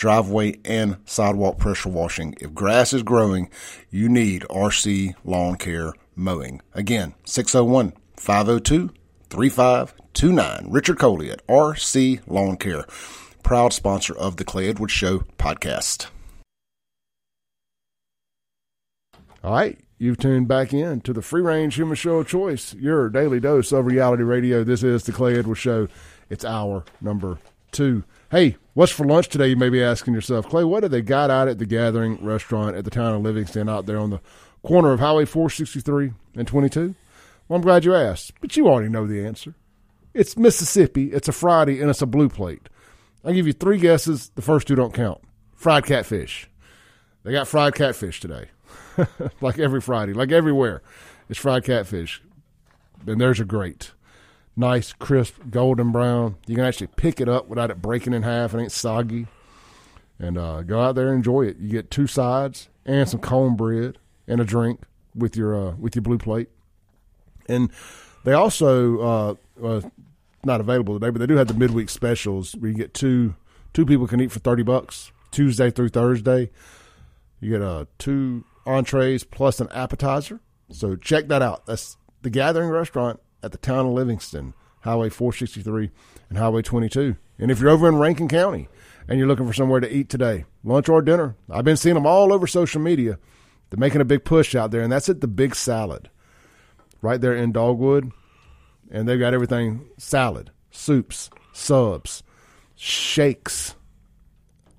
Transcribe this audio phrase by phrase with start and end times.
[0.00, 2.34] driveway and sidewalk pressure washing.
[2.40, 3.50] If grass is growing,
[3.90, 6.62] you need RC Lawn Care Mowing.
[6.72, 8.90] Again, 601 502
[9.28, 10.66] 3529.
[10.70, 12.86] Richard Coley at RC Lawn Care,
[13.42, 16.06] proud sponsor of the Clay Edwards Show podcast.
[19.44, 23.10] All right, you've tuned back in to the free range human show of choice, your
[23.10, 24.64] daily dose of reality radio.
[24.64, 25.88] This is the Clay Edwards Show.
[26.30, 27.38] It's hour number
[27.70, 28.04] two.
[28.30, 29.48] Hey, what's for lunch today?
[29.48, 32.76] You may be asking yourself, Clay, what do they got out at the Gathering Restaurant
[32.76, 34.20] at the town of Livingston out there on the
[34.62, 36.94] corner of Highway 463 and 22?
[37.48, 39.56] Well, I'm glad you asked, but you already know the answer.
[40.14, 42.68] It's Mississippi, it's a Friday, and it's a blue plate.
[43.24, 44.30] I'll give you three guesses.
[44.36, 45.20] The first two don't count.
[45.56, 46.48] Fried catfish.
[47.24, 48.50] They got fried catfish today.
[49.40, 50.82] like every Friday, like everywhere.
[51.28, 52.22] It's fried catfish.
[53.08, 53.90] And there's a great.
[54.56, 56.36] Nice, crisp, golden brown.
[56.46, 58.52] You can actually pick it up without it breaking in half.
[58.52, 59.26] It ain't soggy.
[60.18, 61.56] And uh, go out there and enjoy it.
[61.58, 64.82] You get two sides and some cornbread and a drink
[65.14, 66.48] with your uh, with your blue plate.
[67.48, 67.70] And
[68.24, 69.34] they also uh,
[69.64, 69.80] uh,
[70.44, 73.34] not available today, but they do have the midweek specials where you get two
[73.72, 76.50] two people can eat for thirty bucks Tuesday through Thursday.
[77.40, 80.40] You get uh, two entrees plus an appetizer.
[80.70, 81.64] So check that out.
[81.64, 85.90] That's the Gathering Restaurant at the town of Livingston, Highway 463
[86.28, 87.16] and Highway 22.
[87.38, 88.68] And if you're over in Rankin County
[89.08, 92.06] and you're looking for somewhere to eat today, lunch or dinner, I've been seeing them
[92.06, 93.18] all over social media.
[93.70, 96.10] They're making a big push out there, and that's at the Big Salad,
[97.02, 98.10] right there in Dogwood.
[98.90, 102.24] And they've got everything salad, soups, subs,
[102.74, 103.76] shakes,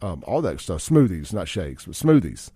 [0.02, 0.82] um, all that stuff.
[0.82, 2.52] Smoothies, not shakes, but smoothies.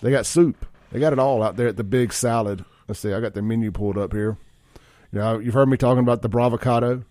[0.00, 0.64] They got soup.
[0.90, 2.64] They got it all out there at the Big Salad.
[2.88, 4.38] Let's see, I got the menu pulled up here.
[5.14, 7.04] You know, you've heard me talking about the Bravocado.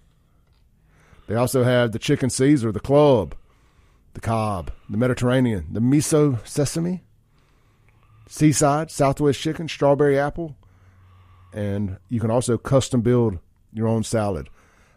[1.27, 3.33] They also have the chicken Caesar, the club,
[4.13, 7.05] the Cobb, the Mediterranean, the miso sesame,
[8.27, 10.57] seaside, Southwest chicken, strawberry apple,
[11.53, 13.39] and you can also custom build
[13.71, 14.49] your own salad.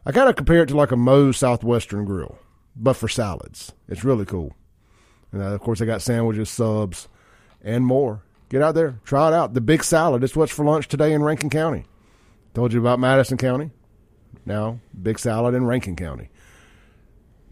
[0.04, 2.36] I kind of compare it to like a Moe's Southwestern grill,
[2.74, 3.72] but for salads.
[3.88, 4.52] It's really cool.
[5.30, 7.06] And uh, of course, they got sandwiches, subs,
[7.62, 8.24] and more.
[8.48, 9.54] Get out there, try it out.
[9.54, 10.24] The Big Salad.
[10.24, 11.84] It's what's for lunch today in Rankin County.
[12.56, 13.70] Told you about Madison County.
[14.46, 16.30] Now, Big Salad in Rankin County.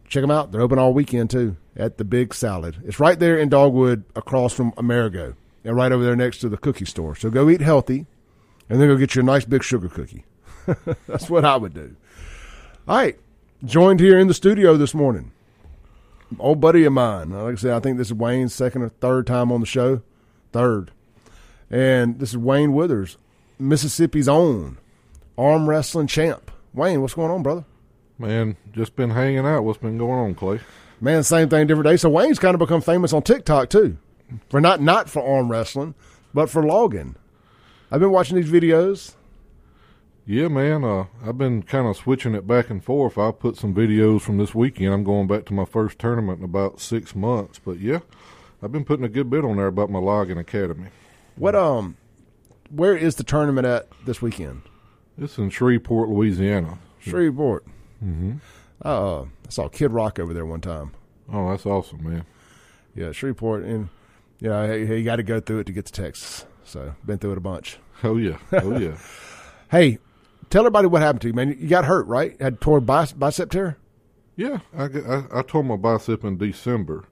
[0.08, 0.50] Check them out.
[0.50, 2.76] They're open all weekend too at the Big Salad.
[2.86, 6.56] It's right there in Dogwood across from Amerigo and right over there next to the
[6.56, 7.14] cookie store.
[7.14, 8.06] So go eat healthy
[8.70, 10.24] and then go get you a nice big sugar cookie.
[11.06, 11.96] That's what I would do.
[12.88, 13.20] All right.
[13.62, 15.32] Joined here in the studio this morning.
[16.38, 17.28] Old buddy of mine.
[17.28, 20.00] Like I said, I think this is Wayne's second or third time on the show.
[20.52, 20.92] Third.
[21.70, 23.18] And this is Wayne Withers,
[23.58, 24.78] Mississippi's own
[25.36, 26.50] arm wrestling champ.
[26.72, 27.64] Wayne, what's going on, brother?
[28.18, 29.64] Man, just been hanging out.
[29.64, 30.60] What's been going on, Clay?
[31.00, 31.96] Man, same thing, different day.
[31.96, 33.96] So Wayne's kind of become famous on TikTok too,
[34.48, 35.94] for not not for arm wrestling,
[36.32, 37.16] but for logging.
[37.90, 39.14] I've been watching these videos.
[40.26, 40.84] Yeah, man.
[40.84, 43.18] Uh, I've been kind of switching it back and forth.
[43.18, 44.94] I put some videos from this weekend.
[44.94, 47.60] I'm going back to my first tournament in about six months.
[47.62, 47.98] But yeah,
[48.62, 50.88] I've been putting a good bit on there about my logging academy.
[51.36, 51.96] What um,
[52.70, 54.62] where is the tournament at this weekend?
[55.18, 56.78] It's in Shreveport, Louisiana.
[57.00, 57.64] Shreveport.
[58.04, 58.34] Mm-hmm.
[58.84, 60.92] Uh, I saw Kid Rock over there one time.
[61.32, 62.26] Oh, that's awesome, man.
[62.94, 63.88] Yeah, Shreveport, and
[64.40, 66.44] you know, he, he got to go through it to get to Texas.
[66.64, 67.78] So been through it a bunch.
[68.02, 68.96] Oh yeah, oh yeah.
[69.70, 69.98] hey,
[70.50, 71.56] tell everybody what happened to you, man.
[71.58, 72.40] You got hurt, right?
[72.40, 73.78] Had tore bicep, bicep tear.
[74.36, 77.04] Yeah, I, I, I tore my bicep in December.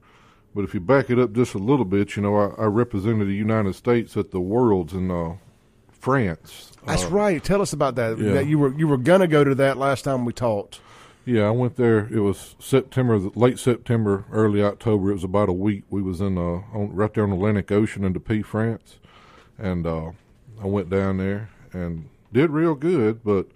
[0.55, 3.27] But if you back it up just a little bit, you know, I, I represented
[3.27, 5.37] the United States at the Worlds in uh,
[6.03, 6.73] France.
[6.85, 7.41] That's uh, right.
[7.41, 8.19] Tell us about that.
[8.19, 8.33] yeah.
[8.33, 10.81] That you were you were gonna go to that last time we talked.
[11.23, 12.09] Yeah, I went there.
[12.11, 15.11] It was September, late September, early October.
[15.11, 15.85] It was about a week.
[15.89, 18.99] We was in uh, on, right there on the Atlantic Ocean in Dupuy, France,
[19.57, 20.11] and uh,
[20.61, 23.23] I went down there and did real good.
[23.23, 23.47] But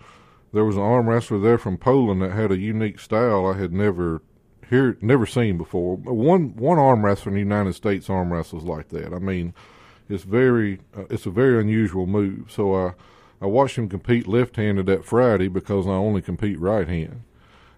[0.54, 3.74] there was an arm wrestler there from Poland that had a unique style I had
[3.74, 4.22] never
[4.70, 5.98] hear never seen before.
[5.98, 9.14] One one arm wrestler in the United States arm wrestles like that.
[9.14, 9.54] I mean,
[10.10, 12.52] it's very uh, it's a very unusual move.
[12.52, 12.94] So I
[13.42, 17.24] I watched him compete left handed that Friday because I only compete right hand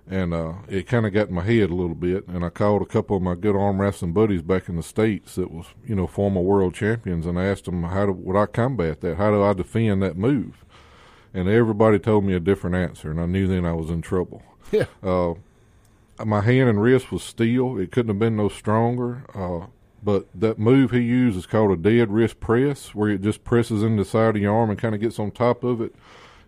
[0.09, 2.27] and uh, it kind of got in my head a little bit.
[2.27, 5.35] And I called a couple of my good arm wrestling buddies back in the states
[5.35, 8.47] that was you know former world champions, and I asked them how do, would I
[8.47, 9.17] combat that?
[9.17, 10.65] How do I defend that move?
[11.31, 14.41] And everybody told me a different answer, and I knew then I was in trouble.
[14.71, 14.85] Yeah.
[15.03, 15.35] Uh,
[16.25, 19.23] my hand and wrist was steel; it couldn't have been no stronger.
[19.35, 19.67] Uh,
[20.03, 23.83] but that move he used is called a dead wrist press, where it just presses
[23.83, 25.93] into the side of your arm and kind of gets on top of it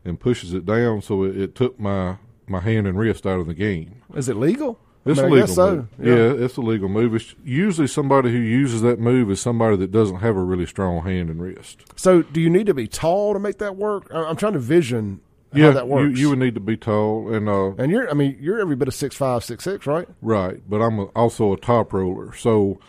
[0.05, 1.01] and pushes it down.
[1.01, 2.17] So it, it took my
[2.47, 4.01] my hand and wrist out of the game.
[4.13, 4.79] Is it legal?
[5.05, 5.75] It's I a mean, I legal guess so.
[5.75, 5.87] move.
[5.99, 6.45] Yeah.
[6.45, 7.15] it's a legal move.
[7.15, 11.03] It's usually somebody who uses that move is somebody that doesn't have a really strong
[11.03, 11.81] hand and wrist.
[11.95, 14.11] So, do you need to be tall to make that work?
[14.13, 15.21] I'm trying to vision
[15.53, 16.17] how that works.
[16.17, 18.75] You, you would need to be tall and uh, and you're, I mean, you're every
[18.75, 20.07] bit of six five, six six, right?
[20.21, 22.33] right, but I'm a, also a top roller.
[22.33, 22.79] So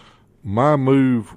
[0.43, 1.37] my move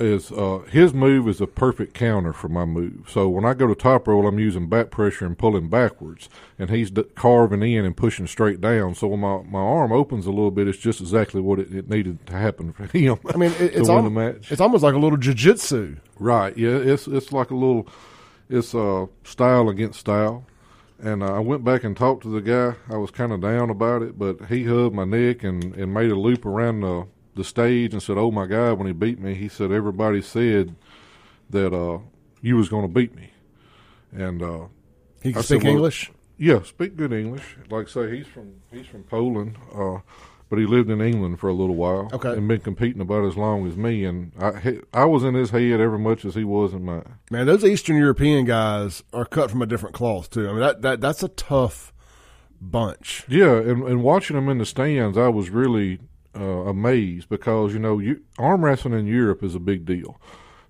[0.00, 3.06] is uh, his move is a perfect counter for my move.
[3.08, 6.70] So when I go to top roll, I'm using back pressure and pulling backwards, and
[6.70, 8.94] he's d- carving in and pushing straight down.
[8.94, 11.90] So when my, my arm opens a little bit, it's just exactly what it, it
[11.90, 13.18] needed to happen for him.
[13.32, 13.98] I mean, it, it's al-.
[14.50, 15.98] It's almost like a little jujitsu.
[16.18, 16.56] Right.
[16.56, 16.76] Yeah.
[16.76, 17.86] It's it's like a little,
[18.48, 20.46] it's uh style against style,
[20.98, 22.76] and uh, I went back and talked to the guy.
[22.92, 26.10] I was kind of down about it, but he hugged my neck and and made
[26.10, 29.34] a loop around the the stage and said, "Oh my God!" When he beat me,
[29.34, 30.74] he said everybody said
[31.50, 31.98] that uh
[32.42, 33.30] you was going to beat me,
[34.12, 34.66] and uh
[35.22, 36.10] He can I speak said, well, English.
[36.38, 37.56] yeah, speak good English.
[37.70, 39.98] Like I say, he's from he's from Poland, uh,
[40.48, 42.08] but he lived in England for a little while.
[42.12, 42.32] Okay.
[42.32, 44.04] and been competing about as long as me.
[44.04, 47.14] And I I was in his head every much as he was in mine.
[47.30, 50.48] Man, those Eastern European guys are cut from a different cloth too.
[50.48, 51.92] I mean, that, that that's a tough
[52.60, 53.24] bunch.
[53.28, 56.00] Yeah, and, and watching them in the stands, I was really
[56.34, 60.20] uh, amazed because you know you, arm wrestling in Europe is a big deal.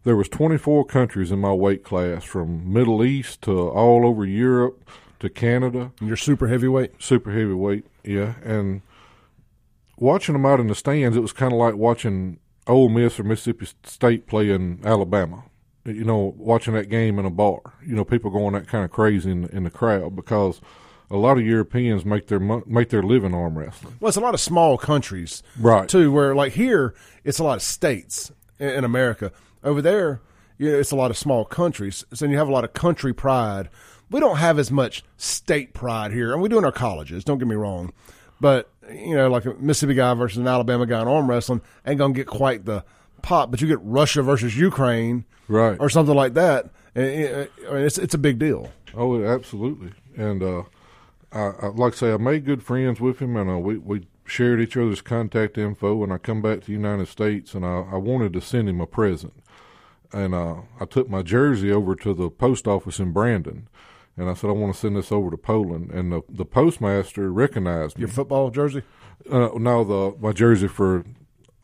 [0.03, 4.89] There was 24 countries in my weight class, from Middle East to all over Europe
[5.19, 5.93] to Canada.
[6.01, 7.03] And you're super heavyweight.
[7.03, 8.35] super heavyweight, yeah.
[8.43, 8.81] And
[9.99, 13.25] watching them out in the stands, it was kind of like watching Ole Miss or
[13.25, 15.45] Mississippi State playing Alabama.
[15.85, 17.61] You know, watching that game in a bar.
[17.85, 20.61] You know, people going that kind of crazy in, in the crowd because
[21.11, 23.95] a lot of Europeans make their make their living arm wrestling.
[24.01, 25.89] Well, it's a lot of small countries Right.
[25.89, 26.13] too.
[26.13, 29.33] Where like here, it's a lot of states in, in America.
[29.65, 30.21] Over there,
[30.59, 32.05] you know, it's a lot of small countries.
[32.15, 33.69] So you have a lot of country pride.
[34.11, 37.23] We don't have as much state pride here, and we do in our colleges.
[37.25, 37.93] Don't get me wrong,
[38.41, 41.99] but you know, like a Mississippi guy versus an Alabama guy in arm wrestling ain't
[41.99, 42.85] gonna get quite the
[43.23, 43.51] pop.
[43.51, 45.77] But you get Russia versus Ukraine, Right.
[45.79, 48.71] or something like that, and it, I mean, it's it's a big deal.
[48.97, 49.93] Oh, absolutely.
[50.17, 50.63] And uh,
[51.33, 54.07] I, I, like I say, I made good friends with him, and uh, we we
[54.25, 56.03] shared each other's contact info.
[56.03, 58.81] And I come back to the United States, and I, I wanted to send him
[58.81, 59.35] a present.
[60.13, 63.69] And uh, I took my jersey over to the post office in Brandon,
[64.17, 65.91] and I said I want to send this over to Poland.
[65.93, 68.01] And the the postmaster recognized me.
[68.03, 68.83] Your football jersey,
[69.31, 71.05] Uh, no, the my jersey for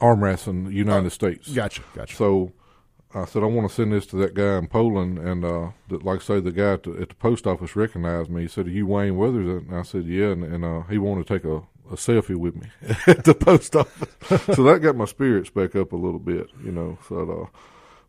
[0.00, 1.48] arm wrestling, the United States.
[1.52, 2.14] gotcha, gotcha.
[2.14, 2.52] So
[3.16, 5.18] I said, I want to send this to that guy in Poland.
[5.18, 8.30] And uh, that, like I say, the guy at the, at the post office recognized
[8.30, 8.42] me.
[8.42, 9.62] He said, Are you Wayne Withers?
[9.62, 10.32] And I said, Yeah.
[10.32, 11.56] And, and uh, he wanted to take a,
[11.90, 12.68] a selfie with me
[13.06, 14.14] at the post office.
[14.54, 16.98] so that got my spirits back up a little bit, you know.
[17.08, 17.58] So, uh,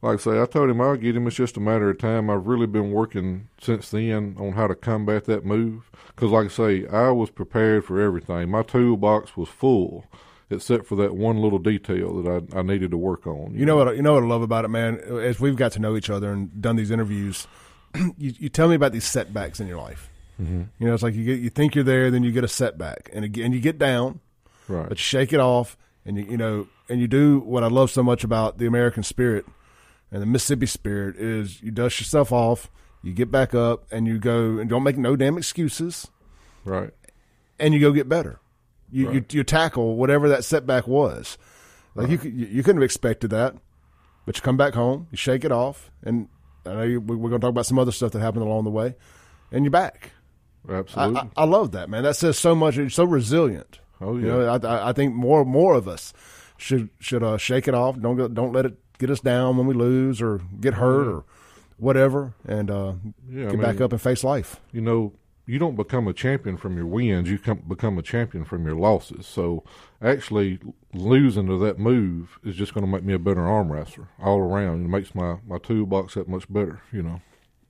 [0.01, 1.25] like I say, I told him I'll get him.
[1.25, 2.29] It's just a matter of time.
[2.29, 5.89] I've really been working since then on how to combat that move.
[6.07, 8.51] Because, like I say, I was prepared for everything.
[8.51, 10.05] My toolbox was full,
[10.49, 13.53] except for that one little detail that I, I needed to work on.
[13.53, 13.95] You know what?
[13.95, 14.99] You know what I love about it, man.
[14.99, 17.47] As we've got to know each other and done these interviews,
[17.95, 20.09] you, you tell me about these setbacks in your life.
[20.41, 20.63] Mm-hmm.
[20.79, 23.09] You know, it's like you get you think you're there, then you get a setback,
[23.13, 24.19] and again you get down,
[24.67, 24.87] Right.
[24.87, 27.89] but you shake it off, and you you know, and you do what I love
[27.89, 29.45] so much about the American spirit
[30.11, 32.69] and the Mississippi spirit is you dust yourself off,
[33.03, 36.07] you get back up, and you go and don't make no damn excuses,
[36.63, 36.91] Right.
[37.59, 38.39] and you go get better.
[38.91, 39.33] You you, Right.
[39.33, 41.37] you tackle whatever that setback was.
[41.95, 43.55] Like you, you you couldn't have expected that,
[44.25, 46.27] but you come back home, you shake it off, and
[46.65, 48.65] I know you, we- we're going to talk about some other stuff that happened along
[48.65, 48.95] the way,
[49.51, 50.11] and you're back.
[50.69, 51.21] I, Absolutely.
[51.35, 52.03] I, I love that man.
[52.03, 52.75] That says so much.
[52.77, 53.79] You're so resilient.
[53.99, 54.33] Oh, You yeah.
[54.33, 56.13] know, I, I- I think more more of us
[56.57, 57.99] should should uh, shake it off.
[57.99, 61.23] Don't go, don't let it get us down when we lose or get hurt or
[61.77, 62.93] whatever, and uh,
[63.29, 64.59] Yeah, I get back up and face life.
[64.71, 65.13] you know,
[65.47, 67.31] you don't become a champion from your wins.
[67.31, 69.25] You come, become a champion from your losses.
[69.25, 69.63] So
[70.01, 70.59] actually
[70.93, 74.39] losing to that move is just going to make me a better arm wrestler all
[74.39, 74.85] around.
[74.85, 77.21] It makes my, my toolbox that much better, you know.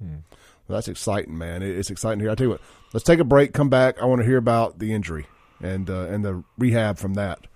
[0.02, 1.62] Well, that's exciting, man.
[1.62, 2.32] It's exciting here.
[2.32, 2.62] I tell you what,
[2.94, 3.54] let's take a break.
[3.54, 4.02] Come back.
[4.02, 5.28] I want to hear about the injury
[5.62, 7.48] and uh, and the rehab from that.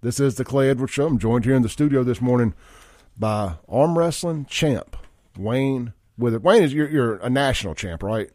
[0.00, 1.06] This is the Clay Edwards Show.
[1.06, 2.54] I'm joined here in the studio this morning
[3.16, 4.96] by arm wrestling champ
[5.36, 6.42] Wayne Withers.
[6.42, 8.30] Wayne is you're, you're a national champ, right?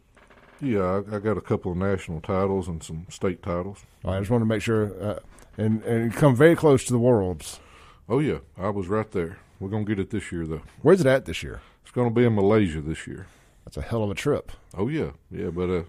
[0.63, 3.84] Yeah, I, I got a couple of national titles and some state titles.
[4.05, 5.20] I just want to make sure, uh,
[5.58, 7.60] and and come very close to the worlds.
[8.08, 9.39] Oh yeah, I was right there.
[9.60, 10.62] We're gonna get it this year though.
[10.82, 11.62] Where's it at this year?
[11.84, 13.27] It's gonna be in Malaysia this year.
[13.65, 14.51] That's a hell of a trip.
[14.77, 15.84] Oh yeah, yeah, but uh,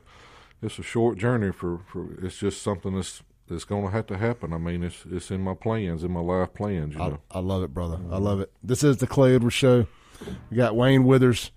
[0.62, 4.52] it's a short journey for, for it's just something that's that's gonna have to happen.
[4.52, 6.94] I mean, it's it's in my plans, in my life plans.
[6.94, 7.98] You I, know, I love it, brother.
[8.10, 8.52] I love it.
[8.62, 9.86] This is the Clay Edwards Show.
[10.50, 11.50] We got Wayne Withers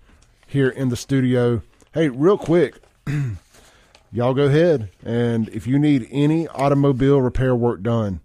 [0.46, 1.62] here in the studio.
[1.94, 2.80] Hey, real quick,
[4.12, 8.20] y'all go ahead and if you need any automobile repair work done,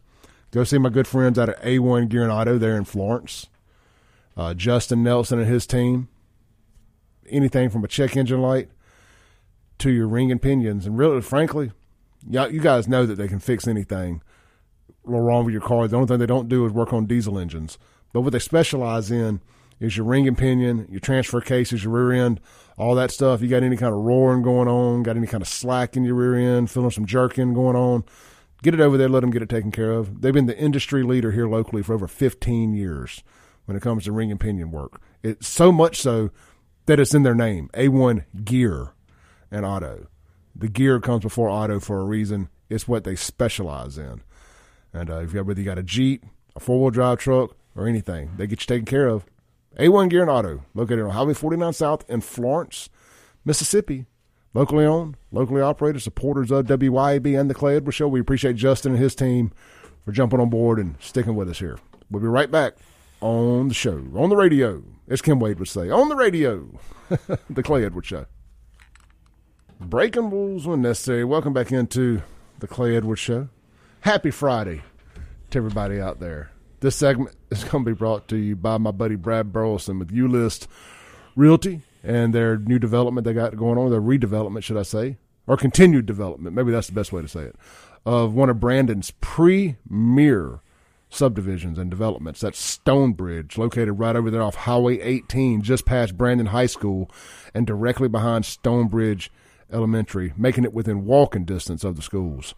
[0.51, 3.47] go see my good friends out at A1 Gear and Auto there in Florence.
[4.35, 6.07] Uh, Justin Nelson and his team.
[7.29, 8.69] Anything from a check engine light
[9.79, 11.71] to your ring and pinions, and really, frankly,
[12.29, 14.21] y'all, you guys know that they can fix anything
[15.03, 15.87] wrong with your car.
[15.87, 17.77] The only thing they don't do is work on diesel engines.
[18.11, 19.41] But what they specialize in
[19.79, 22.39] is your ring and pinion, your transfer cases, your rear end,
[22.77, 23.41] all that stuff.
[23.41, 26.15] You got any kind of roaring going on, got any kind of slack in your
[26.15, 28.03] rear end, feeling some jerking going on,
[28.61, 30.21] get it over there, let them get it taken care of.
[30.21, 33.23] They've been the industry leader here locally for over 15 years
[33.65, 35.01] when it comes to ring and pinion work.
[35.21, 36.31] It's so much so
[36.85, 38.93] that it's in their name, A1 Gear
[39.51, 40.07] and Auto.
[40.55, 42.49] The gear comes before auto for a reason.
[42.69, 44.21] It's what they specialize in.
[44.93, 46.25] And uh, if you whether you got a Jeep,
[46.55, 49.25] a four wheel drive truck, or anything, they get you taken care of.
[49.77, 52.89] A1 Gear and Auto, located on Highway 49 South in Florence,
[53.43, 54.05] Mississippi.
[54.53, 58.07] Locally owned, locally operated, supporters of WYAB and the Clay Edwards Show.
[58.07, 59.51] We appreciate Justin and his team
[60.05, 61.79] for jumping on board and sticking with us here.
[62.11, 62.75] We'll be right back
[63.19, 66.69] on the show, on the radio, as Kim Wade would say, on the radio,
[67.49, 68.27] the Clay Edwards Show.
[69.79, 71.23] Breaking rules when necessary.
[71.23, 72.21] Welcome back into
[72.59, 73.49] the Clay Edwards Show.
[74.01, 74.83] Happy Friday
[75.49, 76.52] to everybody out there.
[76.83, 80.11] This segment is going to be brought to you by my buddy Brad Burleson with
[80.11, 80.67] U-List
[81.33, 85.15] Realty and their new development they got going on, their redevelopment, should I say,
[85.47, 86.57] or continued development.
[86.57, 87.55] Maybe that's the best way to say it.
[88.05, 90.59] Of one of Brandon's premier
[91.09, 92.41] subdivisions and developments.
[92.41, 97.09] That's Stonebridge, located right over there off Highway 18, just past Brandon High School,
[97.53, 99.31] and directly behind Stonebridge
[99.71, 102.53] Elementary, making it within walking distance of the schools.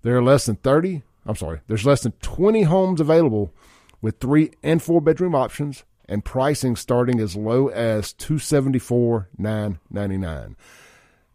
[0.00, 3.52] There are less than 30, I'm sorry, there's less than 20 homes available
[4.00, 10.56] with three and four bedroom options and pricing starting as low as 274,999.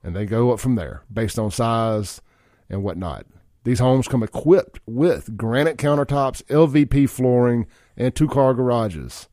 [0.03, 2.23] And they go up from there based on size
[2.71, 3.27] and whatnot.
[3.65, 9.29] These homes come equipped with granite countertops, LVP flooring, and two car garages.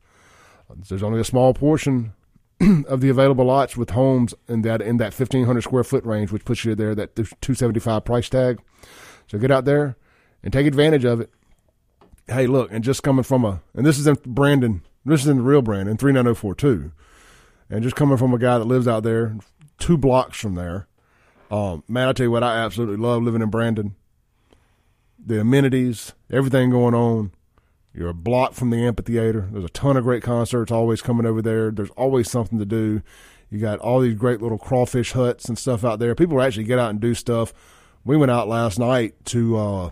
[0.87, 2.13] There's only a small portion
[2.87, 6.45] of the available lots with homes in that in that 1500 square foot range, which
[6.45, 8.59] puts you there that 275 price tag.
[9.27, 9.97] So get out there
[10.43, 11.29] and take advantage of it.
[12.27, 15.37] Hey, look, and just coming from a and this is in Brandon, this is in
[15.37, 16.91] the real Brandon 39042,
[17.69, 19.35] and just coming from a guy that lives out there,
[19.79, 20.87] two blocks from there.
[21.49, 23.95] Um, man, I tell you what, I absolutely love living in Brandon.
[25.23, 27.31] The amenities, everything going on.
[27.93, 29.49] You're a block from the amphitheater.
[29.51, 31.71] There's a ton of great concerts always coming over there.
[31.71, 33.01] There's always something to do.
[33.49, 36.15] You got all these great little crawfish huts and stuff out there.
[36.15, 37.53] People actually get out and do stuff.
[38.05, 39.89] We went out last night to, uh,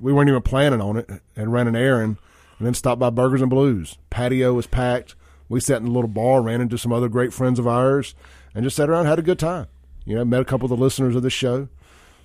[0.00, 2.16] we weren't even planning on it and ran an errand
[2.58, 3.98] and then stopped by Burgers and Blues.
[4.10, 5.14] Patio was packed.
[5.48, 8.14] We sat in a little bar, ran into some other great friends of ours,
[8.54, 9.66] and just sat around, had a good time.
[10.04, 11.68] You know, met a couple of the listeners of the show.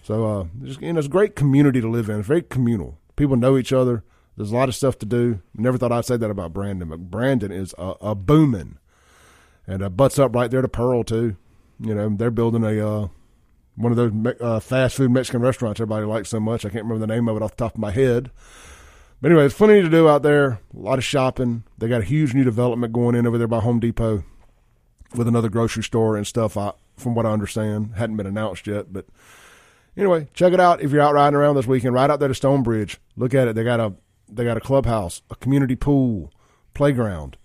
[0.03, 2.20] So, uh, just, you know, it's a great community to live in.
[2.20, 3.00] It's very communal.
[3.15, 4.03] People know each other.
[4.38, 5.41] There's a lot of stuff to do.
[5.55, 8.77] Never thought I'd say that about Brandon, but Brandon is a, a booming,
[9.65, 11.38] and butts up right there to Pearl too.
[11.79, 13.08] You know, they're building a uh,
[13.75, 16.65] one of those uh, fast food Mexican restaurants everybody likes so much.
[16.65, 18.32] I can't remember the name of it off the top of my head.
[19.22, 20.60] But anyway, it's plenty to do out there.
[20.74, 21.63] A lot of shopping.
[21.77, 24.24] They got a huge new development going in over there by Home Depot
[25.15, 26.58] with another grocery store and stuff.
[26.58, 29.05] I, from what I understand, hadn't been announced yet, but
[29.98, 31.94] anyway, check it out if you're out riding around this weekend.
[31.94, 33.00] Right out there to Stonebridge.
[33.15, 33.55] Look at it.
[33.55, 33.94] They got a
[34.29, 36.32] they got a clubhouse, a community pool,
[36.74, 37.38] playground,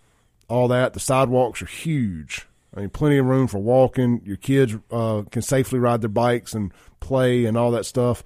[0.49, 0.93] all that.
[0.93, 2.47] The sidewalks are huge.
[2.75, 4.23] I mean, plenty of room for walking.
[4.25, 8.23] Your kids uh, can safely ride their bikes and play and all that stuff.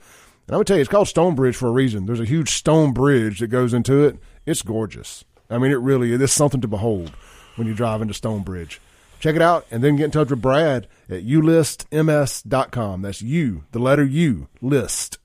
[0.47, 2.07] And I'm gonna tell you, it's called Stonebridge for a reason.
[2.07, 4.19] There's a huge stone bridge that goes into it.
[4.45, 5.25] It's gorgeous.
[5.49, 7.13] I mean, it really is something to behold
[7.57, 8.81] when you drive into Stonebridge.
[9.21, 13.03] Check it out and then get in touch with Brad at ulistms.com.
[13.03, 15.17] That's you, the letter U, listms.com.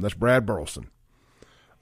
[0.00, 0.88] That's Brad Burleson.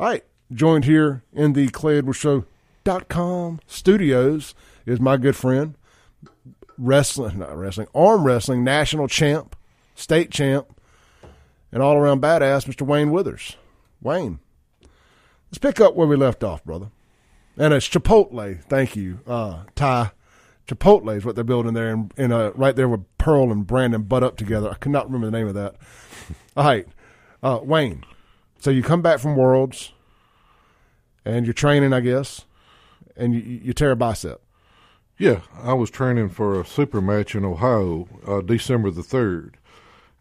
[0.01, 4.55] All right, joined here in the Clay Edwards Show.com studios
[4.87, 5.75] is my good friend,
[6.78, 9.57] wrestling, not wrestling, arm wrestling national champ,
[9.95, 10.81] state champ,
[11.73, 12.87] and all around badass, Mr.
[12.87, 13.57] Wayne Withers.
[14.00, 14.38] Wayne,
[15.50, 16.90] let's pick up where we left off, brother.
[17.59, 18.62] And it's Chipotle.
[18.64, 20.12] Thank you, uh, Ty.
[20.66, 24.02] Chipotle is what they're building there, in, in uh, right there with Pearl and Brandon
[24.02, 24.71] butt up together.
[24.71, 25.76] I cannot remember the name of that.
[26.57, 26.87] All right,
[27.43, 28.05] uh, Wayne.
[28.59, 29.93] So you come back from Worlds,
[31.25, 32.45] and you're training, I guess,
[33.16, 34.43] and you, you tear a bicep.
[35.18, 39.56] Yeah, I was training for a super match in Ohio, uh, December the third.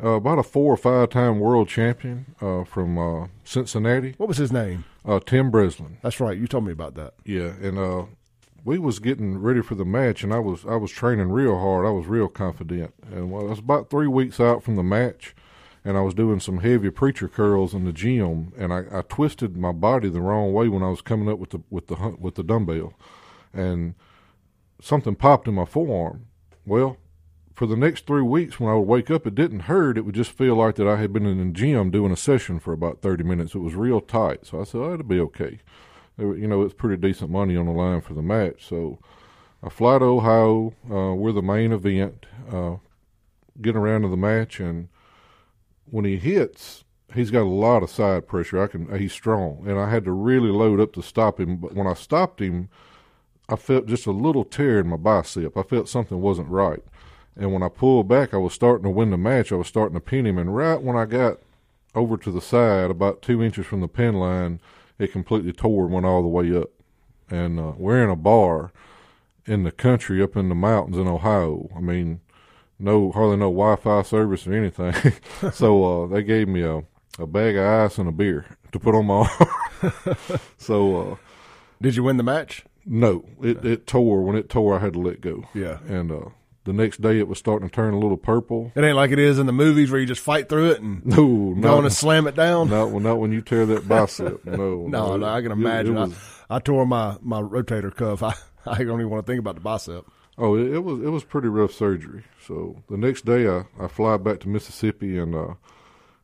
[0.03, 4.37] Uh, about a four or five time world champion uh, from uh, Cincinnati, What was
[4.37, 4.83] his name?
[5.05, 5.97] uh, Tim Breslin.
[6.01, 6.37] That's right.
[6.37, 7.13] You told me about that.
[7.23, 8.05] Yeah, and uh,
[8.65, 11.85] we was getting ready for the match, and I was I was training real hard.
[11.85, 15.33] I was real confident, and well, I was about three weeks out from the match,
[15.85, 19.55] and I was doing some heavy preacher curls in the gym, and I, I twisted
[19.55, 22.35] my body the wrong way when I was coming up with the with the with
[22.35, 22.93] the dumbbell,
[23.53, 23.95] and
[24.81, 26.27] something popped in my forearm.
[26.65, 26.97] Well,
[27.53, 29.97] for the next three weeks, when I would wake up, it didn't hurt.
[29.97, 32.59] It would just feel like that I had been in the gym doing a session
[32.59, 33.55] for about thirty minutes.
[33.55, 35.59] It was real tight, so I said, "Oh, it'll be okay."
[36.17, 38.99] You know, it's pretty decent money on the line for the match, so
[39.61, 40.73] I fly to Ohio.
[40.89, 42.25] Uh, we're the main event.
[42.51, 42.77] Uh,
[43.61, 44.89] get around to the match, and
[45.85, 48.61] when he hits, he's got a lot of side pressure.
[48.61, 48.97] I can.
[48.97, 51.57] He's strong, and I had to really load up to stop him.
[51.57, 52.69] But when I stopped him,
[53.47, 55.55] I felt just a little tear in my bicep.
[55.55, 56.83] I felt something wasn't right.
[57.35, 59.51] And when I pulled back, I was starting to win the match.
[59.51, 60.37] I was starting to pin him.
[60.37, 61.39] And right when I got
[61.93, 64.59] over to the side, about two inches from the pin line,
[64.97, 66.69] it completely tore and went all the way up.
[67.29, 68.71] And uh, we're in a bar
[69.45, 71.69] in the country up in the mountains in Ohio.
[71.75, 72.21] I mean,
[72.79, 74.93] no, hardly no Wi Fi service or anything.
[75.51, 76.83] so uh, they gave me a,
[77.19, 80.17] a bag of ice and a beer to put on my arm.
[80.57, 81.15] so, uh,
[81.81, 82.65] Did you win the match?
[82.85, 84.21] No, it, it tore.
[84.23, 85.45] When it tore, I had to let go.
[85.53, 85.79] Yeah.
[85.87, 86.29] And uh,
[86.65, 88.71] the next day, it was starting to turn a little purple.
[88.75, 91.05] It ain't like it is in the movies where you just fight through it and
[91.05, 92.69] No, not, and slam it down.
[92.69, 94.43] not, when, not when you tear that bicep.
[94.45, 95.97] No, No, no, I can It- imagine.
[95.97, 96.13] It, was,
[96.49, 98.21] I, I tore my, my rotator cuff.
[98.23, 98.33] I,
[98.65, 100.05] I don't even want to think about the bicep.
[100.37, 102.23] oh, it, it was it was pretty rough surgery.
[102.45, 105.53] So the next day, I, I fly back to Mississippi and uh,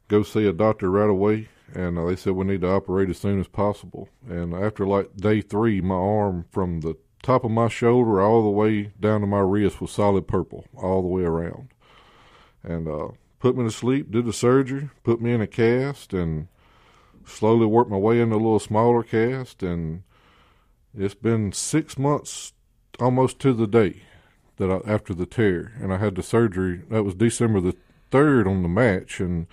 [0.07, 1.49] go see a doctor right away.
[1.73, 4.09] And uh, they said we need to operate as soon as possible.
[4.27, 8.49] And after like day three, my arm from the top of my shoulder all the
[8.49, 11.69] way down to my wrist was solid purple all the way around.
[12.63, 16.47] And uh, put me to sleep, did the surgery, put me in a cast, and
[17.25, 19.63] slowly worked my way into a little smaller cast.
[19.63, 20.03] And
[20.97, 22.53] it's been six months
[22.99, 24.03] almost to the day
[24.57, 26.81] that I, after the tear, and I had the surgery.
[26.89, 27.75] That was December the
[28.11, 29.47] third on the match, and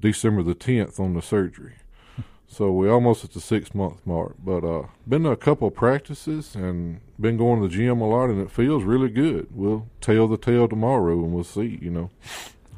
[0.00, 1.74] December the tenth on the surgery.
[2.52, 5.74] So we almost at the six month mark, but uh, been to a couple of
[5.76, 9.46] practices and been going to the gym a lot, and it feels really good.
[9.52, 12.10] We'll tell the tale tomorrow, and we'll see, you know,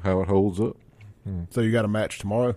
[0.05, 0.77] how it holds up.
[1.49, 2.55] So you got a match tomorrow?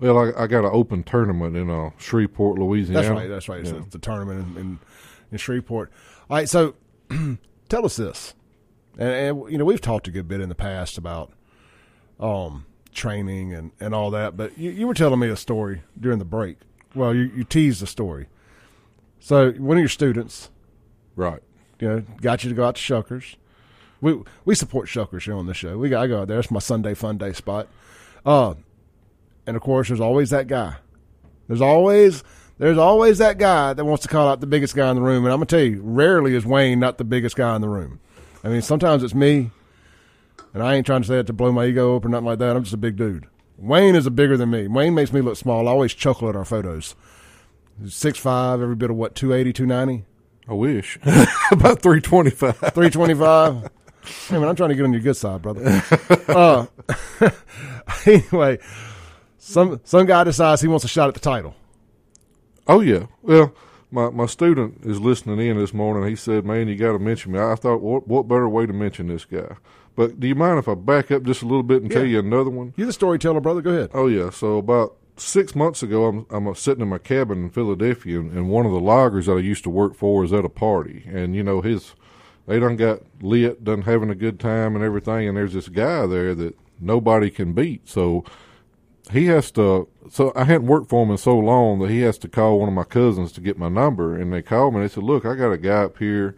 [0.00, 3.02] Well, I, I got an open tournament in uh, Shreveport, Louisiana.
[3.02, 3.28] That's right.
[3.28, 3.60] That's right.
[3.60, 3.82] It's Yeah.
[3.90, 4.78] the tournament in, in,
[5.32, 5.92] in Shreveport.
[6.30, 6.48] All right.
[6.48, 6.74] So
[7.68, 8.32] tell us this,
[8.98, 11.34] and, and you know we've talked a good bit in the past about
[12.18, 16.18] um, training and, and all that, but you, you were telling me a story during
[16.18, 16.58] the break.
[16.94, 18.26] Well, you, you teased the story.
[19.20, 20.50] So one of your students,
[21.16, 21.42] Right.
[21.78, 23.36] you know, got you to go out to Shuckers.
[24.00, 25.76] We we support Shuckers here on the show.
[25.76, 26.38] We got I go out there.
[26.40, 27.68] It's my Sunday fun day spot.
[28.24, 28.54] Uh,
[29.46, 30.76] and of course, there's always that guy.
[31.48, 32.24] There's always
[32.58, 35.24] there's always that guy that wants to call out the biggest guy in the room.
[35.24, 38.00] And I'm gonna tell you, rarely is Wayne not the biggest guy in the room.
[38.42, 39.50] I mean, sometimes it's me,
[40.54, 42.38] and I ain't trying to say it to blow my ego up or nothing like
[42.38, 42.56] that.
[42.56, 43.26] I'm just a big dude.
[43.56, 44.68] Wayne is a bigger than me.
[44.68, 45.68] Wayne makes me look small.
[45.68, 46.94] I always chuckle at our photos.
[47.86, 50.04] Six five, every bit of what 280, 290?
[50.48, 50.96] I wish.
[51.50, 52.56] About 325.
[52.56, 53.62] 325.
[53.62, 53.68] hey,
[54.38, 55.82] man, I'm trying to get on your good side, brother.
[56.28, 56.66] uh,
[58.06, 58.58] anyway,
[59.38, 61.54] some some guy decides he wants a shot at the title.
[62.66, 63.06] Oh yeah.
[63.22, 63.54] Well,
[63.90, 66.08] my my student is listening in this morning.
[66.08, 68.72] He said, "Man, you got to mention me." I thought, what what better way to
[68.72, 69.56] mention this guy?
[69.96, 72.18] But do you mind if I back up just a little bit and tell you
[72.18, 72.72] another one?
[72.76, 73.60] You're the storyteller, brother.
[73.60, 73.90] Go ahead.
[73.92, 74.30] Oh yeah.
[74.30, 78.48] So about six months ago, I'm I'm sitting in my cabin in Philadelphia, and, and
[78.48, 81.34] one of the loggers that I used to work for is at a party, and
[81.34, 81.94] you know his
[82.46, 86.06] they done got lit, done having a good time and everything, and there's this guy
[86.06, 87.88] there that nobody can beat.
[87.88, 88.24] So
[89.12, 89.88] he has to.
[90.10, 92.68] So I hadn't worked for him in so long that he has to call one
[92.68, 94.80] of my cousins to get my number, and they called me.
[94.80, 96.34] and They said, "Look, I got a guy up here."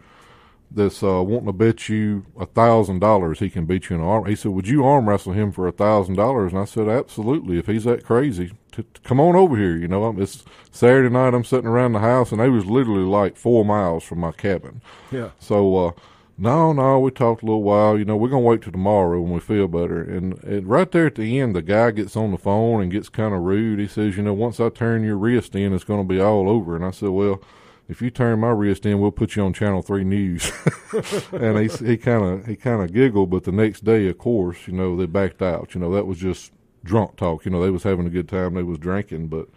[0.75, 4.07] That's uh, wanting to bet you a thousand dollars he can beat you in an
[4.07, 4.25] arm.
[4.25, 7.59] He said, "Would you arm wrestle him for a thousand dollars?" And I said, "Absolutely.
[7.59, 11.09] If he's that crazy, t- t- come on over here." You know, I'm- it's Saturday
[11.09, 11.35] night.
[11.35, 14.81] I'm sitting around the house, and they was literally like four miles from my cabin.
[15.11, 15.29] Yeah.
[15.37, 15.91] So, uh,
[16.39, 17.95] no, no, we talked a little while.
[17.99, 20.01] You know, we're gonna wait till tomorrow when we feel better.
[20.01, 23.09] And, and right there at the end, the guy gets on the phone and gets
[23.09, 23.77] kind of rude.
[23.79, 26.75] He says, "You know, once I turn your wrist in, it's gonna be all over."
[26.75, 27.39] And I said, "Well."
[27.87, 30.51] If you turn my wrist in, we'll put you on Channel Three News.
[31.31, 34.67] and he he kind of he kind of giggled, but the next day, of course,
[34.67, 35.75] you know, they backed out.
[35.75, 36.51] You know, that was just
[36.83, 37.45] drunk talk.
[37.45, 39.49] You know, they was having a good time, they was drinking, but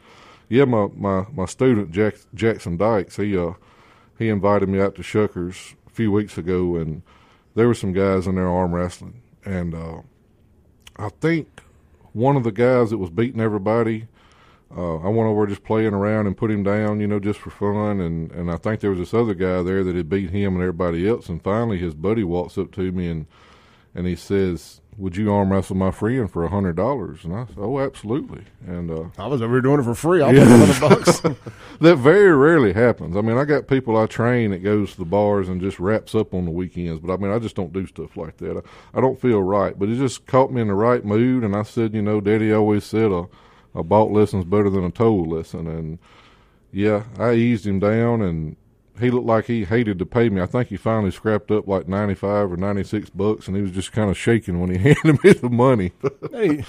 [0.49, 3.53] yeah, my my my student Jack, Jackson Dykes, he uh
[4.19, 7.03] he invited me out to Shuckers a few weeks ago, and
[7.55, 10.01] there were some guys in there arm wrestling, and uh,
[10.97, 11.63] I think
[12.13, 14.09] one of the guys that was beating everybody
[14.75, 17.51] uh, I went over just playing around and put him down, you know, just for
[17.51, 18.01] fun.
[18.01, 20.63] And, and I think there was this other guy there that had beat him and
[20.63, 21.29] everybody else.
[21.29, 23.27] And finally, his buddy walks up to me and
[23.97, 27.47] and he says, "Would you arm wrestle my friend for a hundred dollars?" And I
[27.47, 30.21] said, "Oh, absolutely." And uh, I was over here doing it for free.
[30.21, 30.45] I'll yeah.
[30.45, 31.21] hundred bucks.
[31.81, 33.17] that very rarely happens.
[33.17, 36.15] I mean, I got people I train that goes to the bars and just wraps
[36.15, 37.01] up on the weekends.
[37.01, 38.59] But I mean, I just don't do stuff like that.
[38.59, 39.77] I, I don't feel right.
[39.79, 41.43] But it just caught me in the right mood.
[41.43, 43.29] And I said, you know, Daddy always said a
[43.77, 45.67] a bought lesson's better than a told lesson.
[45.67, 45.99] And
[46.73, 48.57] yeah, I eased him down, and
[48.99, 50.41] he looked like he hated to pay me.
[50.41, 53.63] I think he finally scrapped up like ninety five or ninety six bucks, and he
[53.63, 55.93] was just kind of shaking when he handed me the money.
[56.33, 56.63] hey,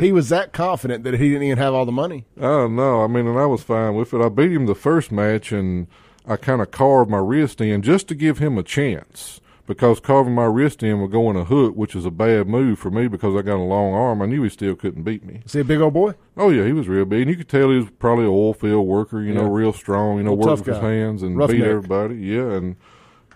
[0.00, 2.26] he was that confident that he didn't even have all the money.
[2.40, 4.20] Oh no, I mean, and I was fine with it.
[4.20, 5.88] I beat him the first match, and
[6.26, 10.34] I kind of carved my wrist in just to give him a chance because carving
[10.34, 13.06] my wrist in would go in a hook, which is a bad move for me
[13.06, 14.20] because I got a long arm.
[14.20, 15.42] I knew he still couldn't beat me.
[15.44, 16.14] Is he a big old boy?
[16.36, 18.52] Oh yeah, he was real big, and you could tell he was probably an oil
[18.52, 19.22] field worker.
[19.22, 19.42] You yeah.
[19.42, 20.16] know, real strong.
[20.16, 21.68] You know, work with his hands and Rough beat neck.
[21.68, 22.16] everybody.
[22.16, 22.74] Yeah, and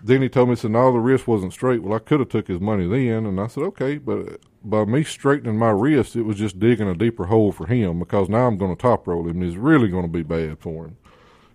[0.03, 2.27] then he told me, he said, "No, the wrist wasn't straight." Well, I could have
[2.27, 6.23] took his money then, and I said, "Okay," but by me straightening my wrist, it
[6.23, 9.21] was just digging a deeper hole for him because now I'm going to top roll
[9.21, 10.97] him, and it's really going to be bad for him.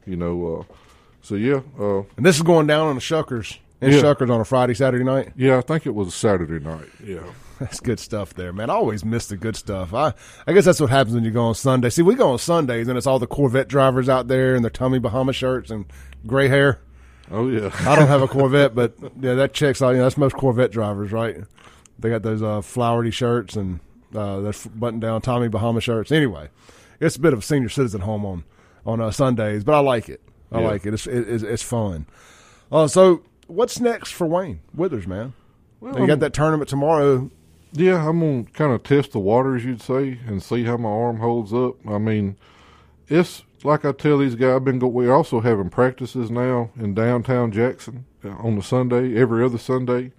[0.07, 0.75] You know, uh,
[1.21, 1.61] so yeah.
[1.79, 4.01] Uh, and this is going down on the Shuckers in yeah.
[4.01, 5.33] Shuckers on a Friday, Saturday night?
[5.37, 6.89] Yeah, I think it was a Saturday night.
[7.05, 7.23] Yeah.
[7.61, 8.71] That's good stuff there, man.
[8.71, 9.93] I always miss the good stuff.
[9.93, 10.15] I,
[10.47, 11.91] I guess that's what happens when you go on Sunday.
[11.91, 14.71] See, we go on Sundays and it's all the Corvette drivers out there in their
[14.71, 15.85] Tommy Bahama shirts and
[16.27, 16.81] gray hair.
[17.31, 17.71] Oh yeah.
[17.81, 19.91] I don't have a Corvette, but yeah, that checks out.
[19.91, 21.37] You know, that's most Corvette drivers, right?
[21.99, 23.81] They got those uh, flowery shirts and
[24.15, 26.11] uh, those button down Tommy Bahama shirts.
[26.11, 26.49] Anyway,
[26.99, 28.45] it's a bit of a senior citizen home on
[28.87, 30.23] on uh, Sundays, but I like it.
[30.51, 30.69] I yeah.
[30.69, 30.95] like it.
[30.95, 32.07] It's, it, it's, it's fun.
[32.73, 35.35] Uh, so what's next for Wayne Withers, man?
[35.81, 37.31] Well, you got that tournament tomorrow.
[37.73, 41.19] Yeah, I'm gonna kind of test the waters, you'd say, and see how my arm
[41.19, 41.77] holds up.
[41.87, 42.37] I mean,
[43.09, 44.57] it's like I tell these guys.
[44.57, 44.79] I've been.
[44.79, 49.59] Go, we're also having practices now in downtown Jackson uh, on the Sunday, every other
[49.59, 50.13] Sunday.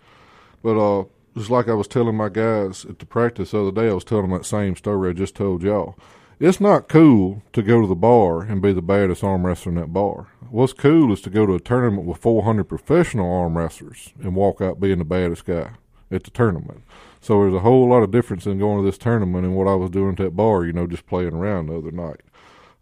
[0.64, 3.90] But uh, just like I was telling my guys at the practice the other day,
[3.90, 5.98] I was telling them that same story I just told y'all.
[6.40, 9.76] It's not cool to go to the bar and be the baddest arm wrestler in
[9.76, 10.28] that bar.
[10.52, 14.60] What's cool is to go to a tournament with 400 professional arm wrestlers and walk
[14.60, 15.76] out being the baddest guy
[16.12, 16.84] at the tournament.
[17.22, 19.76] So there's a whole lot of difference in going to this tournament and what I
[19.76, 22.20] was doing at that bar, you know, just playing around the other night.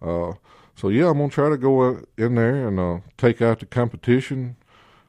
[0.01, 0.33] Uh,
[0.75, 4.55] so yeah, I'm gonna try to go in there and uh, take out the competition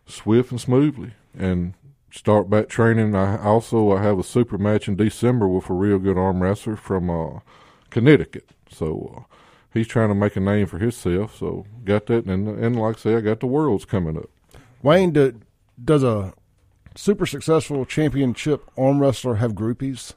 [0.04, 1.72] swift and smoothly, and
[2.10, 3.14] start back training.
[3.14, 6.76] I also I have a super match in December with a real good arm wrestler
[6.76, 7.40] from uh,
[7.88, 8.50] Connecticut.
[8.68, 9.34] So uh,
[9.72, 11.36] he's trying to make a name for himself.
[11.36, 14.30] So got that, and and like I say, I got the worlds coming up.
[14.82, 15.40] Wayne, do,
[15.82, 16.32] does a
[16.96, 20.14] super successful championship arm wrestler have groupies?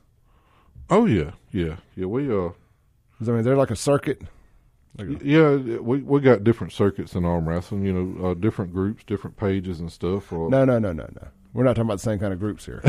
[0.89, 2.05] Oh yeah, yeah, yeah.
[2.05, 2.49] We uh,
[3.21, 4.21] I mean, they're like a circuit.
[4.97, 7.83] Like a, yeah, we we got different circuits in arm wrestling.
[7.85, 10.31] You know, uh, different groups, different pages and stuff.
[10.31, 11.27] no, no, no, no, no.
[11.53, 12.81] We're not talking about the same kind of groups here.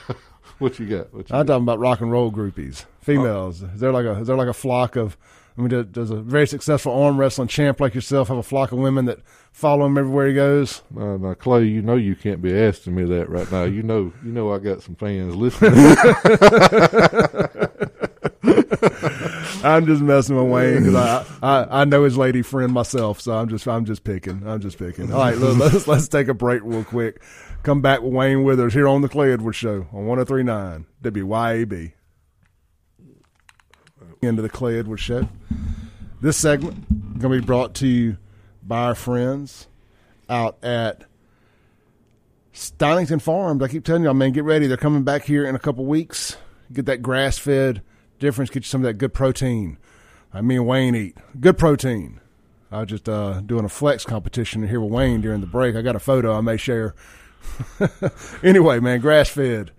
[0.58, 1.12] what you got?
[1.12, 1.54] What you I'm got?
[1.54, 3.62] talking about rock and roll groupies, females.
[3.62, 3.70] Oh.
[3.74, 5.16] Is there like a is there like a flock of?
[5.56, 8.78] I mean, does a very successful arm wrestling champ like yourself have a flock of
[8.78, 9.20] women that
[9.52, 10.82] follow him everywhere he goes?
[10.96, 13.62] Uh, now, Clay, you know you can't be asking me that right now.
[13.62, 15.74] You know, you know I got some fans listening.
[19.64, 23.32] I'm just messing with Wayne because I, I I know his lady friend myself, so
[23.32, 24.46] I'm just I'm just picking.
[24.46, 25.12] I'm just picking.
[25.12, 27.22] All right, let's let's take a break real quick.
[27.62, 31.92] Come back with Wayne Withers here on the Clay Edwards Show on 1039 WYAB.
[34.24, 35.28] Into the Clay Edwards Show.
[36.20, 38.16] This segment going to be brought to you
[38.62, 39.68] by our friends
[40.28, 41.04] out at
[42.52, 43.62] Stonington Farms.
[43.62, 44.66] I keep telling y'all, man, get ready.
[44.66, 46.36] They're coming back here in a couple weeks.
[46.72, 47.82] Get that grass fed
[48.18, 49.76] difference, get you some of that good protein.
[50.32, 52.20] I mean, Wayne eat good protein.
[52.72, 55.76] I was just uh, doing a flex competition here with Wayne during the break.
[55.76, 56.94] I got a photo I may share
[58.42, 59.70] anyway, man, grass fed,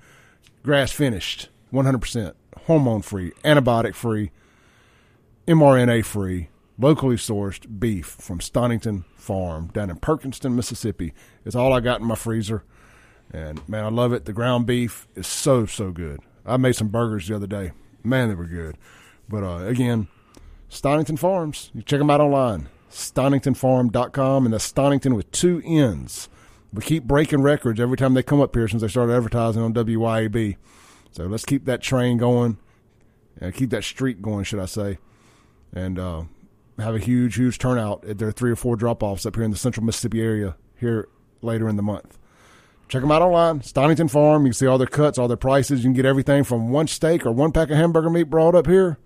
[0.64, 2.34] grass finished, 100%,
[2.66, 4.32] hormone free, antibiotic free,
[5.48, 11.14] mRNA free, locally sourced beef from Stonington Farm down in Perkinston, Mississippi.
[11.46, 12.64] It's all I got in my freezer.
[13.32, 14.26] And man, I love it.
[14.26, 16.22] The ground beef is so, so good.
[16.46, 17.72] I made some burgers the other day.
[18.04, 18.78] Man, they were good.
[19.28, 20.08] But uh, again,
[20.70, 22.70] Stonington Farms, you check them out online.
[22.92, 26.30] StoningtonFarm.com, and that's Stonington with two N's.
[26.72, 29.74] We keep breaking records every time they come up here since they started advertising on
[29.74, 30.58] WYAB.
[31.15, 32.58] So let's keep that train going,
[33.39, 34.97] and keep that streak going, should I say,
[35.73, 36.23] and uh,
[36.78, 39.51] have a huge, huge turnout at their three or four drop offs up here in
[39.51, 41.08] the central Mississippi area here
[41.41, 42.17] later in the month.
[42.89, 44.41] Check them out online, Stonington Farm.
[44.43, 45.80] You can see all their cuts, all their prices.
[45.80, 48.67] You can get everything from one steak or one pack of hamburger meat brought up
[48.67, 48.97] here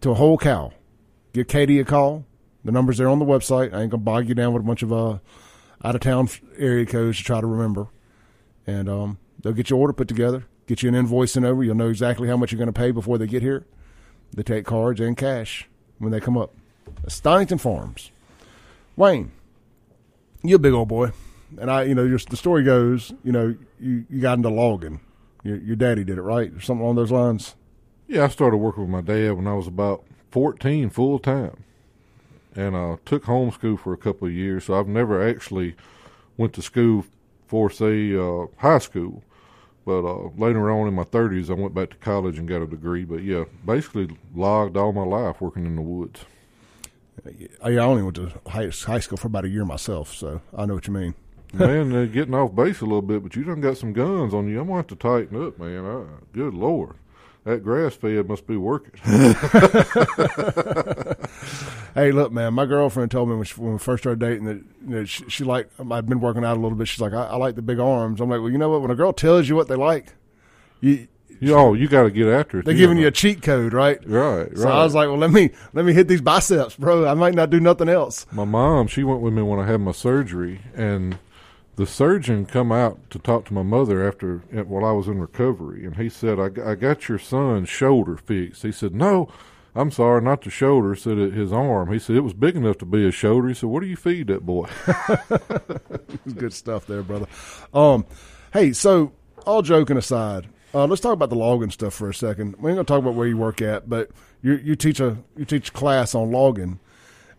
[0.00, 0.72] to a whole cow.
[1.32, 2.26] Give Katie a call.
[2.64, 3.72] The number's there on the website.
[3.72, 5.18] I ain't gonna bog you down with a bunch of uh,
[5.84, 7.86] out of town area codes to try to remember.
[8.66, 11.62] And um, they'll get your order put together, get you an invoice sent over.
[11.62, 13.64] You'll know exactly how much you're going to pay before they get here.
[14.34, 16.52] They take cards and cash when they come up.
[17.08, 18.10] Stonington Farms.
[18.96, 19.32] Wayne,
[20.42, 21.10] you a big old boy,
[21.58, 25.00] and I, you know, your, the story goes, you know, you, you got into logging.
[25.42, 26.52] Your, your daddy did it, right?
[26.52, 27.54] Or something along those lines.
[28.06, 31.64] Yeah, I started working with my dad when I was about 14 full time.
[32.54, 35.74] And I uh, took homeschool for a couple of years, so I've never actually
[36.36, 37.04] went to school
[37.46, 39.22] for, say, uh, high school.
[39.84, 42.66] But uh, later on in my 30s, I went back to college and got a
[42.66, 43.04] degree.
[43.04, 46.24] But yeah, basically logged all my life working in the woods.
[47.62, 50.74] I only went to high, high school for about a year myself, so I know
[50.74, 51.14] what you mean.
[51.52, 54.48] man, they're getting off base a little bit, but you done got some guns on
[54.48, 54.60] you.
[54.60, 55.86] I'm gonna have to tighten up, man.
[55.86, 56.96] I, good lord,
[57.44, 58.92] that grass fed must be working.
[61.94, 64.90] hey, look, man, my girlfriend told me when, she, when we first started dating that,
[64.90, 65.72] that she, she liked.
[65.78, 66.88] I'd been working out a little bit.
[66.88, 68.20] She's like, I, I like the big arms.
[68.20, 68.82] I'm like, well, you know what?
[68.82, 70.14] When a girl tells you what they like,
[70.80, 71.08] you
[71.40, 72.64] you, oh, you got to get after it.
[72.64, 73.98] They're giving you a cheat code, right?
[74.06, 74.58] Right, right.
[74.58, 77.06] So I was like, well, let me let me hit these biceps, bro.
[77.06, 78.26] I might not do nothing else.
[78.32, 81.18] My mom, she went with me when I had my surgery, and
[81.76, 85.84] the surgeon come out to talk to my mother after while I was in recovery,
[85.84, 88.62] and he said, I, I got your son's shoulder fixed.
[88.62, 89.28] He said, no.
[89.76, 90.94] I'm sorry, not the shoulder.
[90.94, 91.92] Said his arm.
[91.92, 93.48] He said it was big enough to be a shoulder.
[93.48, 94.68] He said, "What do you feed that boy?"
[96.36, 97.26] Good stuff there, brother.
[97.72, 98.06] Um,
[98.52, 99.10] hey, so
[99.44, 102.54] all joking aside, uh, let's talk about the logging stuff for a second.
[102.60, 104.10] We ain't gonna talk about where you work at, but
[104.42, 106.78] you you teach a you teach class on logging,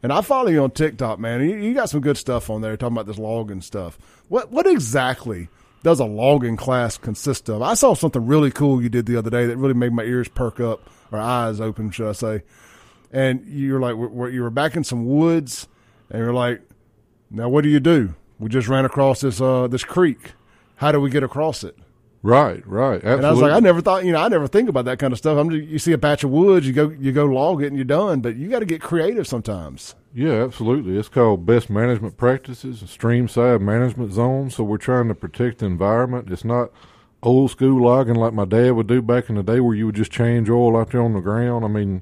[0.06, 1.42] and I follow you on TikTok, man.
[1.50, 3.98] You, you got some good stuff on there talking about this logging stuff.
[4.28, 5.50] What what exactly
[5.82, 7.64] does a logging class consist of?
[7.64, 10.28] I saw something really cool you did the other day that really made my ears
[10.28, 12.44] perk up or eyes open, should I say?
[13.12, 15.68] And you're like, you were back in some woods,
[16.12, 16.62] and you're like,
[17.32, 18.14] now what do you do?
[18.38, 20.34] We just ran across this uh, this creek.
[20.76, 21.80] How do we get across it?
[22.26, 22.96] Right, right.
[22.96, 23.18] Absolutely.
[23.18, 25.14] And I was like, I never thought, you know, I never think about that kind
[25.14, 25.38] of stuff.
[25.38, 27.76] I'm just, you see a patch of woods, you go, you go log it, and
[27.76, 28.22] you're done.
[28.22, 29.94] But you got to get creative sometimes.
[30.12, 30.98] Yeah, absolutely.
[30.98, 34.56] It's called best management practices, stream side management zones.
[34.56, 36.32] So we're trying to protect the environment.
[36.32, 36.72] It's not
[37.22, 39.96] old school logging like my dad would do back in the day, where you would
[39.96, 41.64] just change oil out there on the ground.
[41.64, 42.02] I mean,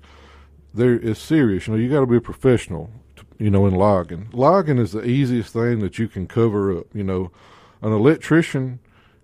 [0.74, 1.68] there it's serious.
[1.68, 2.92] You know, you got to be a professional.
[3.18, 6.86] To, you know, in logging, logging is the easiest thing that you can cover up.
[6.94, 7.32] You know,
[7.82, 8.80] an electrician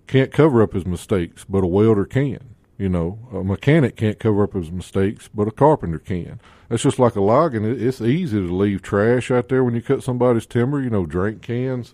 [0.09, 2.55] can't cover up his mistakes, but a welder can.
[2.79, 6.39] You know, a mechanic can't cover up his mistakes, but a carpenter can.
[6.67, 7.63] That's just like a logging.
[7.63, 10.81] It's easy to leave trash out there when you cut somebody's timber.
[10.81, 11.93] You know, drink cans,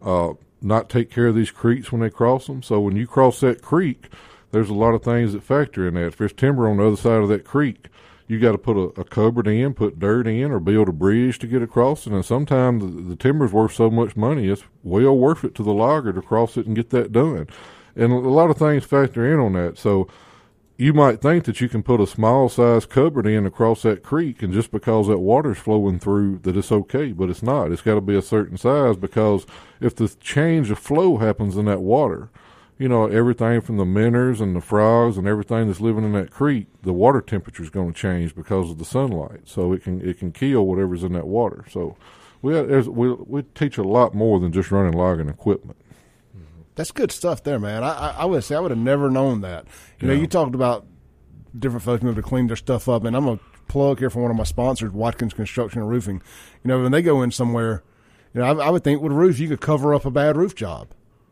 [0.00, 2.62] uh, not take care of these creeks when they cross them.
[2.62, 4.10] So when you cross that creek,
[4.52, 6.06] there's a lot of things that factor in that.
[6.06, 7.88] If there's timber on the other side of that creek,
[8.28, 11.38] you got to put a, a culvert in, put dirt in, or build a bridge
[11.40, 12.06] to get across.
[12.06, 15.72] And sometimes the, the timber's worth so much money, it's well worth it to the
[15.72, 17.46] logger to cross it and get that done.
[17.94, 19.78] And a lot of things factor in on that.
[19.78, 20.08] So
[20.78, 24.42] you might think that you can put a small size culvert in across that creek,
[24.42, 27.72] and just because that water's flowing through, that it's okay, but it's not.
[27.72, 29.46] It's got to be a certain size because
[29.80, 32.28] if the change of flow happens in that water,
[32.78, 36.30] you know, everything from the minnows and the frogs and everything that's living in that
[36.30, 39.40] creek, the water temperature is going to change because of the sunlight.
[39.44, 41.64] So it can it can kill whatever's in that water.
[41.70, 41.96] So
[42.42, 45.78] we we we teach a lot more than just running logging equipment.
[46.74, 47.82] That's good stuff there, man.
[47.82, 49.64] I, I, I would say I would have never known that.
[49.98, 50.14] You yeah.
[50.14, 50.86] know, you talked about
[51.58, 54.20] different folks being able to clean their stuff up, and I'm a plug here for
[54.20, 56.20] one of my sponsors, Watkins Construction and Roofing.
[56.62, 57.82] You know, when they go in somewhere,
[58.34, 60.36] you know, I, I would think with a roof you could cover up a bad
[60.36, 60.88] roof job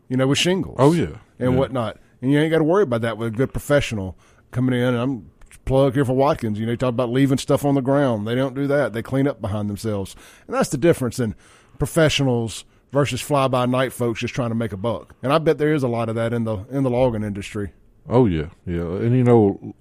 [0.09, 0.77] you know, with shingles.
[0.79, 1.59] Oh yeah, and yeah.
[1.59, 1.99] whatnot.
[2.21, 4.17] And you ain't got to worry about that with a good professional
[4.51, 4.89] coming in.
[4.89, 5.31] And I'm
[5.65, 6.59] plug here for Watkins.
[6.59, 8.27] You know, you talk about leaving stuff on the ground.
[8.27, 8.93] They don't do that.
[8.93, 10.17] They clean up behind themselves,
[10.47, 11.35] and that's the difference in
[11.79, 15.15] professionals versus fly by night folks just trying to make a buck.
[15.23, 17.73] And I bet there is a lot of that in the in the logging industry.
[18.09, 19.75] Oh yeah, yeah, and you know,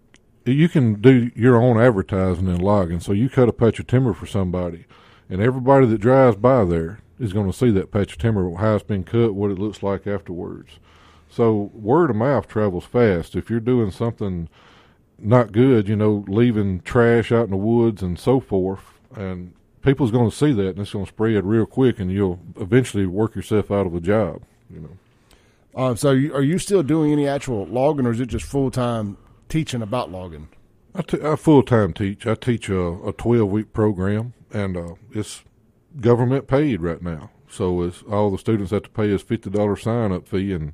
[0.46, 3.00] you can do your own advertising in logging.
[3.00, 4.86] So you cut a patch of timber for somebody,
[5.30, 8.76] and everybody that drives by there is going to see that patch of timber, how
[8.76, 10.80] it's been cut, what it looks like afterwards.
[11.34, 13.36] So word of mouth travels fast.
[13.36, 14.50] If you're doing something
[15.18, 18.82] not good, you know, leaving trash out in the woods and so forth,
[19.16, 22.40] and people's going to see that, and it's going to spread real quick, and you'll
[22.58, 24.44] eventually work yourself out of a job.
[24.70, 25.84] You know.
[25.84, 28.70] Um, so, you, are you still doing any actual logging, or is it just full
[28.70, 29.18] time
[29.50, 30.50] teaching about logging?
[30.94, 32.28] I, t- I full time teach.
[32.28, 35.44] I teach a, a twelve week program, and uh, it's
[36.00, 37.32] government paid right now.
[37.50, 40.74] So it's all the students have to pay is fifty dollars sign up fee, and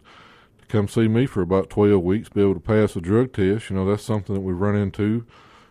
[0.69, 3.69] come see me for about twelve weeks, be able to pass a drug test.
[3.69, 5.25] You know, that's something that we run into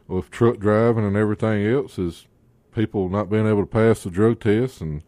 [0.06, 2.26] with truck driving and everything else is
[2.74, 5.02] people not being able to pass the drug test and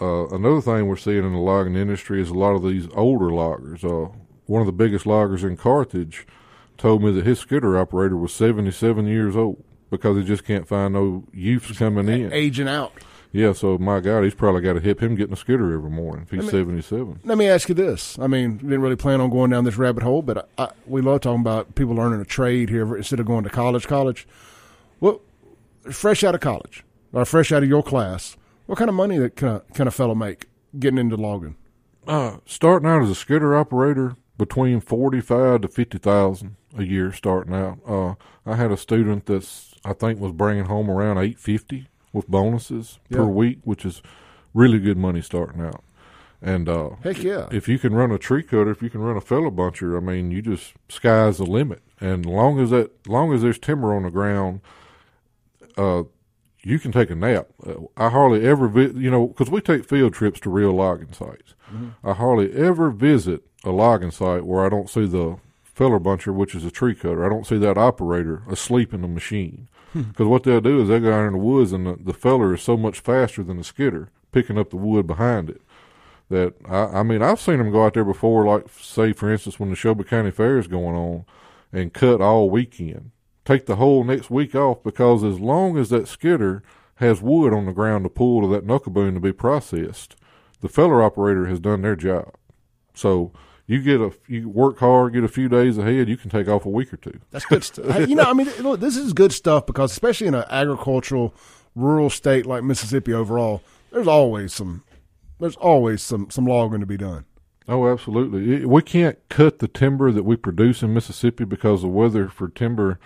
[0.00, 3.30] uh, another thing we're seeing in the logging industry is a lot of these older
[3.30, 3.84] loggers.
[3.84, 4.08] Uh,
[4.46, 6.26] one of the biggest loggers in Carthage
[6.76, 10.92] told me that his skidder operator was 77 years old because he just can't find
[10.92, 12.32] no youths coming in.
[12.32, 12.92] Aging out.
[13.36, 16.22] Yeah, so my God, he's probably got to hip him getting a skidder every morning
[16.22, 17.20] if he's me, 77.
[17.22, 18.18] Let me ask you this.
[18.18, 21.02] I mean, didn't really plan on going down this rabbit hole, but I, I, we
[21.02, 23.86] love talking about people learning a trade here instead of going to college.
[23.86, 24.26] College.
[25.00, 25.20] Well,
[25.92, 29.36] fresh out of college or fresh out of your class, what kind of money that
[29.36, 31.56] can a, can a fellow make getting into logging?
[32.08, 37.12] Uh, starting out as a skidder operator, between forty five to fifty thousand a year
[37.12, 37.80] starting out.
[37.86, 38.14] Uh,
[38.46, 42.98] I had a student that's I think was bringing home around eight fifty with bonuses
[43.08, 43.18] yeah.
[43.18, 44.02] per week, which is
[44.54, 45.84] really good money starting out.
[46.42, 49.16] And uh, heck yeah, if you can run a tree cutter, if you can run
[49.16, 51.82] a feller buncher, I mean, you just sky's the limit.
[52.00, 54.60] And long as that, long as there's timber on the ground,
[55.76, 56.04] uh,
[56.62, 57.48] you can take a nap.
[57.64, 61.12] Uh, I hardly ever, vi- you know, because we take field trips to real logging
[61.12, 61.54] sites.
[61.72, 61.88] Mm-hmm.
[62.04, 66.54] I hardly ever visit a logging site where I don't see the feller buncher, which
[66.54, 67.24] is a tree cutter.
[67.24, 69.68] I don't see that operator asleep in the machine.
[69.94, 72.54] Because what they'll do is they'll go out in the woods, and the, the feller
[72.54, 75.62] is so much faster than the skidder picking up the wood behind it.
[76.28, 79.58] That I, I mean, I've seen them go out there before, like say for instance,
[79.58, 81.24] when the Neshoba County Fair is going on,
[81.72, 83.10] and cut all weekend
[83.46, 86.62] take the whole next week off because as long as that skidder
[86.96, 90.16] has wood on the ground to pull to that knuckle boom to be processed,
[90.60, 92.34] the feller operator has done their job.
[92.92, 93.32] So
[93.66, 96.64] you get a you work hard, get a few days ahead, you can take off
[96.66, 97.18] a week or two.
[97.30, 98.08] That's good stuff.
[98.08, 101.34] you know, I mean, look, this is good stuff because especially in an agricultural,
[101.74, 104.84] rural state like Mississippi overall, there's always some
[105.40, 107.24] there's always some some logging to be done.
[107.68, 108.64] Oh, absolutely.
[108.64, 113.00] We can't cut the timber that we produce in Mississippi because the weather for timber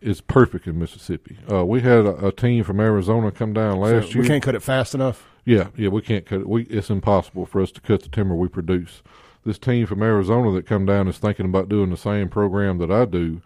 [0.00, 1.38] is perfect in Mississippi.
[1.50, 4.22] Uh, we had a, a, team from Arizona come down last so year.
[4.22, 5.26] We can't cut it fast enough.
[5.44, 6.48] Yeah, yeah, we can't cut it.
[6.48, 9.02] We it's impossible for us to cut the timber we produce.
[9.44, 12.90] This team from Arizona that come down is thinking about doing the same program that
[12.90, 13.42] I do.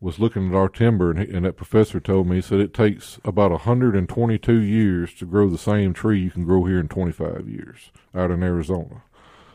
[0.00, 2.74] Was looking at our timber, and, he, and that professor told me he said it
[2.74, 7.48] takes about 122 years to grow the same tree you can grow here in 25
[7.48, 9.02] years out in Arizona.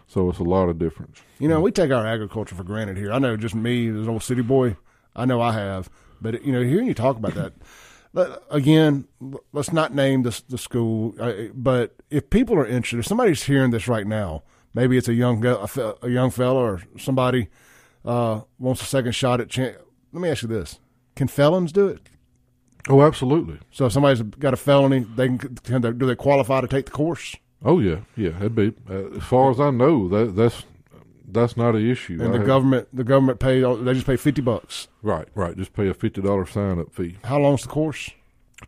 [0.07, 1.21] So it's a lot of difference.
[1.39, 3.11] You know, we take our agriculture for granted here.
[3.11, 4.77] I know just me, as an old city boy,
[5.17, 5.89] I know I have.
[6.21, 9.05] But you know, hearing you talk about that, again,
[9.51, 11.13] let's not name the the school.
[11.19, 14.43] Uh, but if people are interested, if somebody's hearing this right now,
[14.77, 17.49] maybe it's a young a young fellow or somebody
[18.05, 19.49] uh, wants a second shot at.
[19.49, 19.77] Chance.
[20.13, 20.79] Let me ask you this:
[21.15, 22.01] Can felons do it?
[22.87, 23.59] Oh, absolutely.
[23.71, 26.85] So if somebody's got a felony, they can, can they, do they qualify to take
[26.85, 27.35] the course?
[27.65, 28.29] Oh yeah, yeah.
[28.29, 30.07] That'd be uh, as far as I know.
[30.07, 30.63] That that's
[31.27, 32.19] that's not an issue.
[32.21, 33.61] And I the have, government, the government pay.
[33.61, 34.87] They just pay fifty bucks.
[35.01, 35.57] Right, right.
[35.57, 37.17] Just pay a fifty dollar sign up fee.
[37.23, 38.11] How long's the course?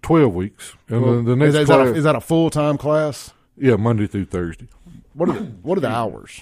[0.02, 0.76] Twelve weeks.
[0.88, 3.32] And well, the, the, next is, that a, is that a full time class?
[3.58, 4.67] Yeah, Monday through Thursday.
[5.19, 6.41] What are the, what are the hours?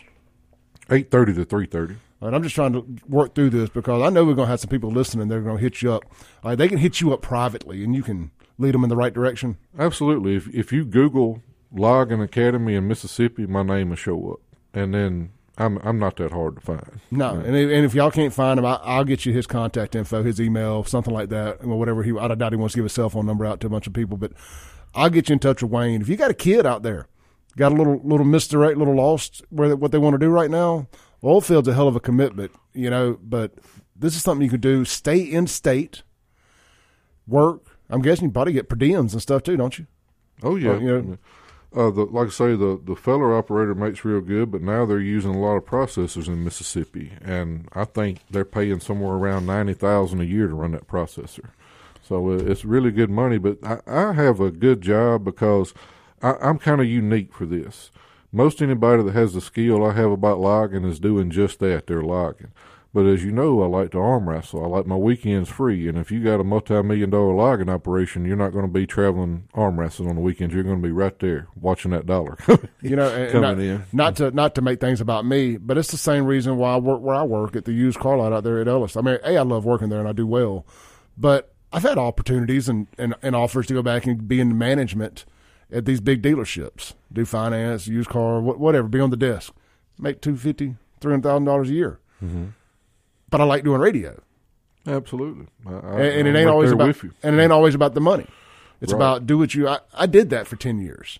[0.92, 1.96] Eight thirty to three thirty.
[2.22, 4.60] And I'm just trying to work through this because I know we're going to have
[4.60, 5.28] some people listening.
[5.28, 6.04] They're going to hit you up.
[6.44, 9.13] Uh, they can hit you up privately, and you can lead them in the right
[9.13, 9.58] direction.
[9.78, 10.36] Absolutely.
[10.36, 14.40] If if you Google Logging Academy in Mississippi, my name will show up,
[14.74, 17.00] and then I'm I'm not that hard to find.
[17.10, 19.96] No, and if, and if y'all can't find him, I, will get you his contact
[19.96, 22.16] info, his email, something like that, or whatever he.
[22.16, 23.94] I doubt he wants to give his cell phone number out to a bunch of
[23.94, 24.34] people, but
[24.94, 26.02] I'll get you in touch with Wayne.
[26.02, 27.08] If you got a kid out there,
[27.58, 30.88] got a little little misdirect, little lost where what they want to do right now,
[31.24, 33.20] Oilfield's a hell of a commitment, you know.
[33.22, 33.54] But
[33.96, 34.86] this is something you could do.
[34.86, 36.04] Stay in state,
[37.28, 37.78] work.
[37.89, 39.88] I'm guessing you probably get per diems and stuff too, don't you?
[40.43, 41.17] Oh yeah, uh, you know,
[41.76, 45.00] uh, the, like I say, the the feller operator makes real good, but now they're
[45.00, 49.73] using a lot of processors in Mississippi, and I think they're paying somewhere around ninety
[49.73, 51.50] thousand a year to run that processor.
[52.04, 53.38] So uh, it's really good money.
[53.38, 55.73] But I, I have a good job because
[56.22, 57.92] I, I'm kind of unique for this.
[58.32, 61.88] Most anybody that has the skill I have about logging is doing just that.
[61.88, 62.52] They're logging.
[62.94, 64.63] But as you know, I like to arm wrestle.
[64.63, 65.88] I like my weekends free.
[65.88, 69.48] And if you got a multi-million dollar logging operation, you're not going to be traveling
[69.54, 70.54] arm wrestling on the weekends.
[70.54, 72.38] You're going to be right there watching that dollar.
[72.82, 73.84] you know, and not, in.
[73.94, 76.78] not to not to make things about me, but it's the same reason why I
[76.78, 78.98] work where I work at the used car lot out there at Ellis.
[78.98, 80.65] I mean, a I love working there and I do well,
[81.18, 85.26] but I've had opportunities and, and, and offers to go back and be in management
[85.72, 89.54] at these big dealerships, do finance, used car, whatever, be on the desk,
[89.98, 92.00] make two fifty, three hundred thousand dollars a year.
[92.24, 92.46] Mm-hmm.
[93.30, 94.22] But I like doing radio.
[94.86, 98.26] Absolutely, I, and, and it ain't always about and it ain't always about the money.
[98.80, 98.98] It's right.
[98.98, 99.68] about do what you.
[99.68, 101.20] I, I did that for ten years.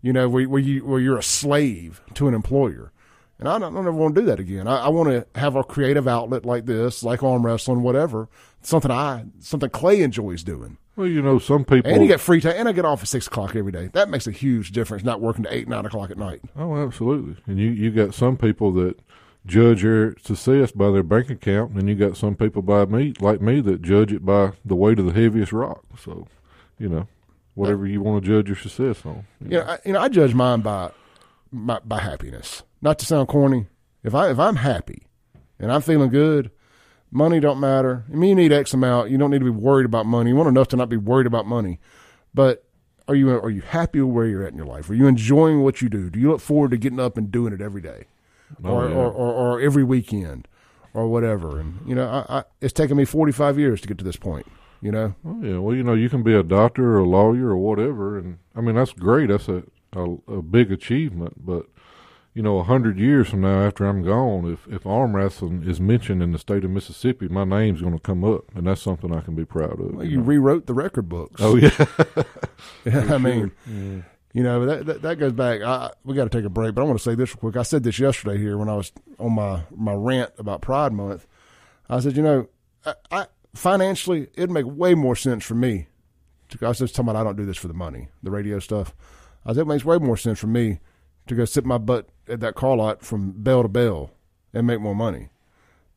[0.00, 2.92] You know, where, where you where you're a slave to an employer.
[3.40, 4.66] And I don't, I don't ever want to do that again.
[4.66, 8.28] I, I want to have a creative outlet like this, like arm wrestling, whatever.
[8.62, 10.76] Something I, something Clay enjoys doing.
[10.98, 11.92] Well, you know, some people.
[11.92, 13.88] And you get free time, and I get off at six o'clock every day.
[13.92, 15.04] That makes a huge difference.
[15.04, 16.40] Not working to eight, nine o'clock at night.
[16.56, 17.36] Oh, absolutely.
[17.46, 18.98] And you you got some people that
[19.46, 23.40] judge their success by their bank account, and you got some people by me like
[23.40, 25.84] me that judge it by the weight of the heaviest rock.
[26.02, 26.26] So,
[26.80, 27.06] you know,
[27.54, 29.24] whatever you want to judge your success on.
[29.40, 30.90] You, you know, I, you know, I judge mine by
[31.52, 32.64] my, by happiness.
[32.82, 33.66] Not to sound corny,
[34.02, 35.06] if I if I'm happy
[35.60, 36.50] and I'm feeling good,
[37.10, 38.04] money don't matter.
[38.12, 39.10] I mean, you need X amount.
[39.10, 40.30] You don't need to be worried about money.
[40.30, 41.80] You want enough to not be worried about money.
[42.34, 42.64] But
[43.06, 44.88] are you are you happy with where you're at in your life?
[44.90, 46.10] Are you enjoying what you do?
[46.10, 48.04] Do you look forward to getting up and doing it every day,
[48.64, 48.94] oh, or, yeah.
[48.94, 50.46] or, or, or every weekend,
[50.92, 51.58] or whatever?
[51.58, 54.46] And you know, I, I, it's taken me 45 years to get to this point.
[54.80, 55.14] You know.
[55.24, 55.58] Oh yeah.
[55.58, 58.60] Well, you know, you can be a doctor or a lawyer or whatever, and I
[58.60, 59.28] mean that's great.
[59.28, 61.66] That's a a, a big achievement, but
[62.38, 65.80] you know, a hundred years from now, after I'm gone, if if arm wrestling is
[65.80, 69.12] mentioned in the state of Mississippi, my name's going to come up, and that's something
[69.12, 69.96] I can be proud of.
[69.96, 70.22] Well, you, you know?
[70.22, 71.42] rewrote the record books.
[71.42, 71.74] Oh yeah,
[72.84, 74.02] yeah I mean, yeah.
[74.32, 75.62] you know that, that, that goes back.
[75.62, 77.56] I, we got to take a break, but I want to say this real quick.
[77.56, 81.26] I said this yesterday here when I was on my my rant about Pride Month.
[81.90, 82.46] I said, you know,
[82.86, 83.26] I, I
[83.56, 85.88] financially it'd make way more sense for me.
[86.50, 88.60] To, I was just talking about I don't do this for the money, the radio
[88.60, 88.94] stuff.
[89.44, 90.78] I said it makes way more sense for me
[91.26, 94.10] to go sit my butt at that car lot from bell to bell
[94.52, 95.28] and make more money.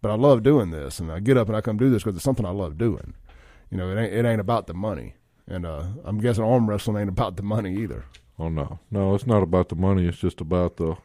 [0.02, 2.16] But I love doing this, and I get up and I come do this because
[2.16, 3.14] it's something I love doing.
[3.70, 5.16] You know, it ain't it ain't about the money,
[5.48, 8.06] and uh, I'm guessing arm wrestling ain't about the money either.
[8.40, 10.08] Oh no, no, it's not about the money.
[10.08, 10.98] It's just about the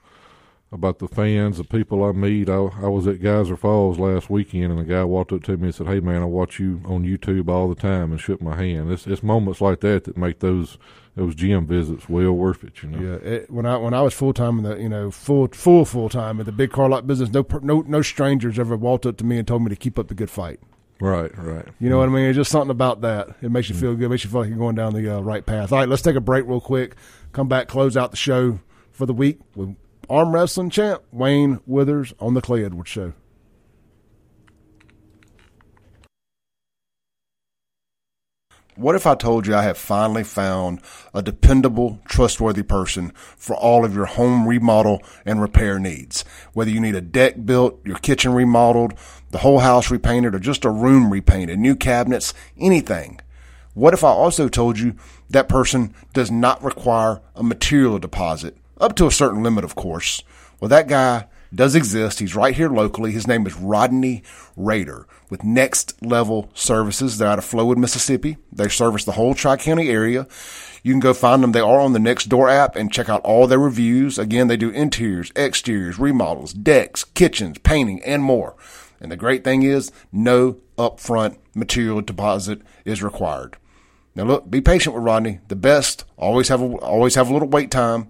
[0.73, 2.49] about the fans, the people I meet.
[2.49, 5.67] I, I was at Geyser Falls last weekend, and the guy walked up to me
[5.67, 8.57] and said, "Hey, man, I watch you on YouTube all the time," and shook my
[8.57, 8.91] hand.
[8.91, 10.79] It's it's moments like that that make those
[11.17, 12.83] those gym visits well worth it.
[12.83, 12.99] You know.
[13.01, 13.29] Yeah.
[13.29, 16.09] It, when I when I was full time in the you know full full full
[16.09, 19.25] time in the big car lot business, no no no strangers ever walked up to
[19.25, 20.61] me and told me to keep up the good fight.
[21.01, 21.67] Right, right.
[21.79, 22.27] You know what I mean?
[22.27, 23.29] It's just something about that.
[23.43, 24.07] It makes you feel good.
[24.07, 25.73] It makes you feel like you're going down the uh, right path.
[25.73, 26.97] All right, let's take a break real quick.
[27.33, 28.61] Come back, close out the show
[28.93, 29.77] for the week with
[30.09, 33.13] arm wrestling champ Wayne Withers on the Clay Edwards Show.
[38.77, 40.83] What if I told you I have finally found
[41.15, 46.27] a dependable, trustworthy person for all of your home remodel and repair needs?
[46.53, 48.93] Whether you need a deck built, your kitchen remodeled,
[49.31, 53.19] the whole house repainted, or just a room repainted, new cabinets, anything.
[53.73, 54.95] What if I also told you
[55.31, 58.59] that person does not require a material deposit?
[58.79, 60.23] Up to a certain limit, of course.
[60.61, 62.19] Well, that guy does exist.
[62.19, 63.13] He's right here locally.
[63.13, 64.23] His name is Rodney
[64.57, 67.19] Rader with Next Level Services.
[67.19, 68.39] They're out of Flowood, Mississippi.
[68.53, 70.27] They service the whole Tri County area.
[70.83, 71.53] You can go find them.
[71.53, 74.19] They are on the Next Door app and check out all their reviews.
[74.19, 78.55] Again, they do interiors, exteriors, remodels, decks, kitchens, painting, and more.
[79.01, 83.57] And the great thing is, no upfront material deposit is required.
[84.15, 85.41] Now, look, be patient with Rodney.
[85.49, 88.09] The best always have a, always have a little wait time.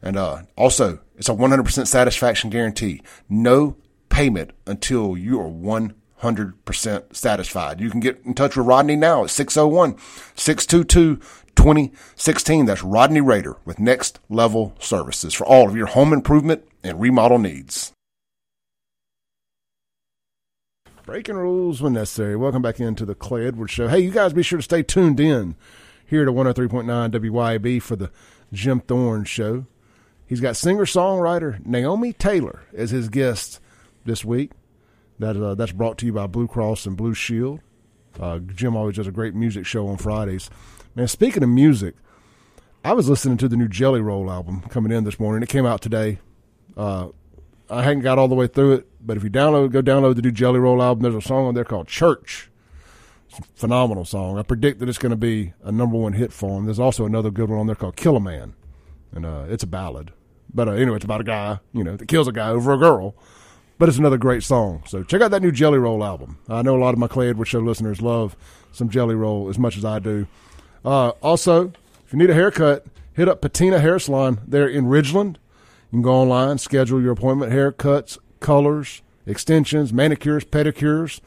[0.00, 3.00] And uh, also, it's a 100% satisfaction guarantee.
[3.28, 3.76] No
[4.08, 7.80] payment until you are 100% satisfied.
[7.80, 9.96] You can get in touch with Rodney now at 601
[10.34, 12.66] 622 2016.
[12.66, 17.38] That's Rodney Rader with Next Level Services for all of your home improvement and remodel
[17.38, 17.92] needs.
[21.06, 22.34] Breaking rules when necessary.
[22.34, 23.86] Welcome back into the Clay Edwards Show.
[23.86, 25.54] Hey, you guys be sure to stay tuned in
[26.04, 28.10] here to 103.9 WYAB for the
[28.52, 29.66] Jim Thorne Show.
[30.26, 33.60] He's got singer songwriter Naomi Taylor as his guest
[34.04, 34.52] this week.
[35.18, 37.60] That uh, that's brought to you by Blue Cross and Blue Shield.
[38.18, 40.50] Uh, Jim always does a great music show on Fridays.
[40.94, 41.94] Man, speaking of music,
[42.84, 45.42] I was listening to the new Jelly Roll album coming in this morning.
[45.42, 46.18] It came out today.
[46.76, 47.08] Uh,
[47.70, 50.22] I hadn't got all the way through it, but if you download, go download the
[50.22, 51.02] new Jelly Roll album.
[51.02, 52.50] There's a song on there called Church.
[53.30, 54.38] It's a phenomenal song.
[54.38, 56.66] I predict that it's going to be a number one hit for him.
[56.66, 58.54] There's also another good one on there called Kill a Man,
[59.12, 60.12] and uh, it's a ballad.
[60.52, 62.78] But uh, anyway, it's about a guy, you know, that kills a guy over a
[62.78, 63.14] girl.
[63.78, 64.84] But it's another great song.
[64.86, 66.38] So check out that new Jelly Roll album.
[66.48, 68.36] I know a lot of my Clay Edwards Show listeners love
[68.70, 70.26] some Jelly Roll as much as I do.
[70.84, 71.72] Uh, also,
[72.04, 75.36] if you need a haircut, hit up Patina Hair Salon there in Ridgeland.
[75.90, 81.20] You can go online, schedule your appointment, haircuts, colors, extensions, manicures, pedicures.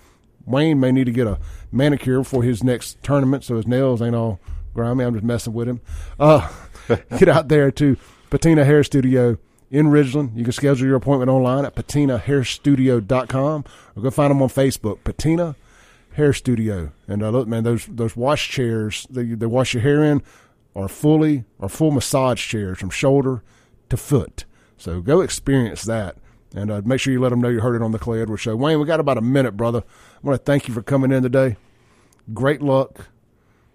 [0.45, 1.39] Wayne may need to get a
[1.71, 4.39] manicure for his next tournament, so his nails ain't all
[4.73, 5.03] grimy.
[5.03, 5.81] I'm just messing with him.
[6.19, 6.49] Uh,
[7.17, 7.97] get out there to
[8.29, 9.37] Patina Hair Studio
[9.71, 10.35] in Ridgeland.
[10.35, 13.65] You can schedule your appointment online at patinahairstudio.com
[13.95, 15.55] or go find them on Facebook, Patina
[16.13, 16.91] Hair Studio.
[17.07, 20.21] And uh, look, man, those those wash chairs they, they wash your hair in
[20.75, 23.43] are fully are full massage chairs from shoulder
[23.89, 24.45] to foot.
[24.77, 26.17] So go experience that.
[26.53, 28.41] And uh, make sure you let them know you heard it on the Clay Edwards
[28.41, 28.55] Show.
[28.55, 29.79] Wayne, we got about a minute, brother.
[29.79, 31.57] I want to thank you for coming in today.
[32.33, 33.07] Great luck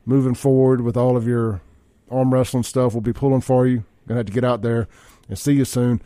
[0.07, 1.61] moving forward with all of your
[2.11, 2.95] arm wrestling stuff.
[2.95, 3.85] We'll be pulling for you.
[4.09, 4.89] Gonna have to get out there
[5.29, 6.03] and see you soon.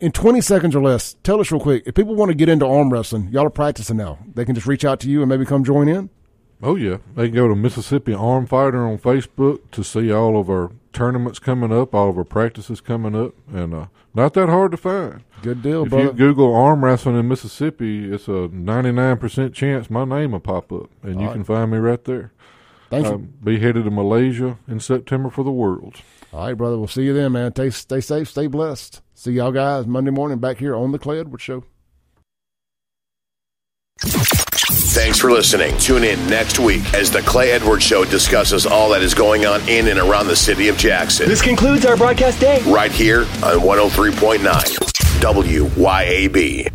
[0.00, 2.66] In 20 seconds or less, tell us real quick if people want to get into
[2.66, 4.18] arm wrestling, y'all are practicing now.
[4.34, 6.10] They can just reach out to you and maybe come join in.
[6.62, 10.50] Oh yeah, they can go to Mississippi Arm Fighter on Facebook to see all of
[10.50, 14.72] our tournaments coming up, all of our practices coming up, and uh, not that hard
[14.72, 15.22] to find.
[15.42, 16.04] Good deal, if brother.
[16.06, 20.40] you Google arm wrestling in Mississippi, it's a ninety nine percent chance my name will
[20.40, 21.34] pop up, and All you right.
[21.34, 22.32] can find me right there.
[22.90, 23.12] Thank you.
[23.12, 25.96] I'll be headed to Malaysia in September for the World.
[26.32, 26.78] All right, brother.
[26.78, 27.52] We'll see you then, man.
[27.52, 29.02] Stay, stay safe, stay blessed.
[29.14, 31.64] See y'all guys Monday morning back here on the Clay Edwards Show.
[34.00, 35.76] Thanks for listening.
[35.78, 39.66] Tune in next week as the Clay Edwards Show discusses all that is going on
[39.68, 41.28] in and around the city of Jackson.
[41.28, 42.62] This concludes our broadcast day.
[42.66, 44.38] Right here on 103.9
[45.20, 46.72] WYAB.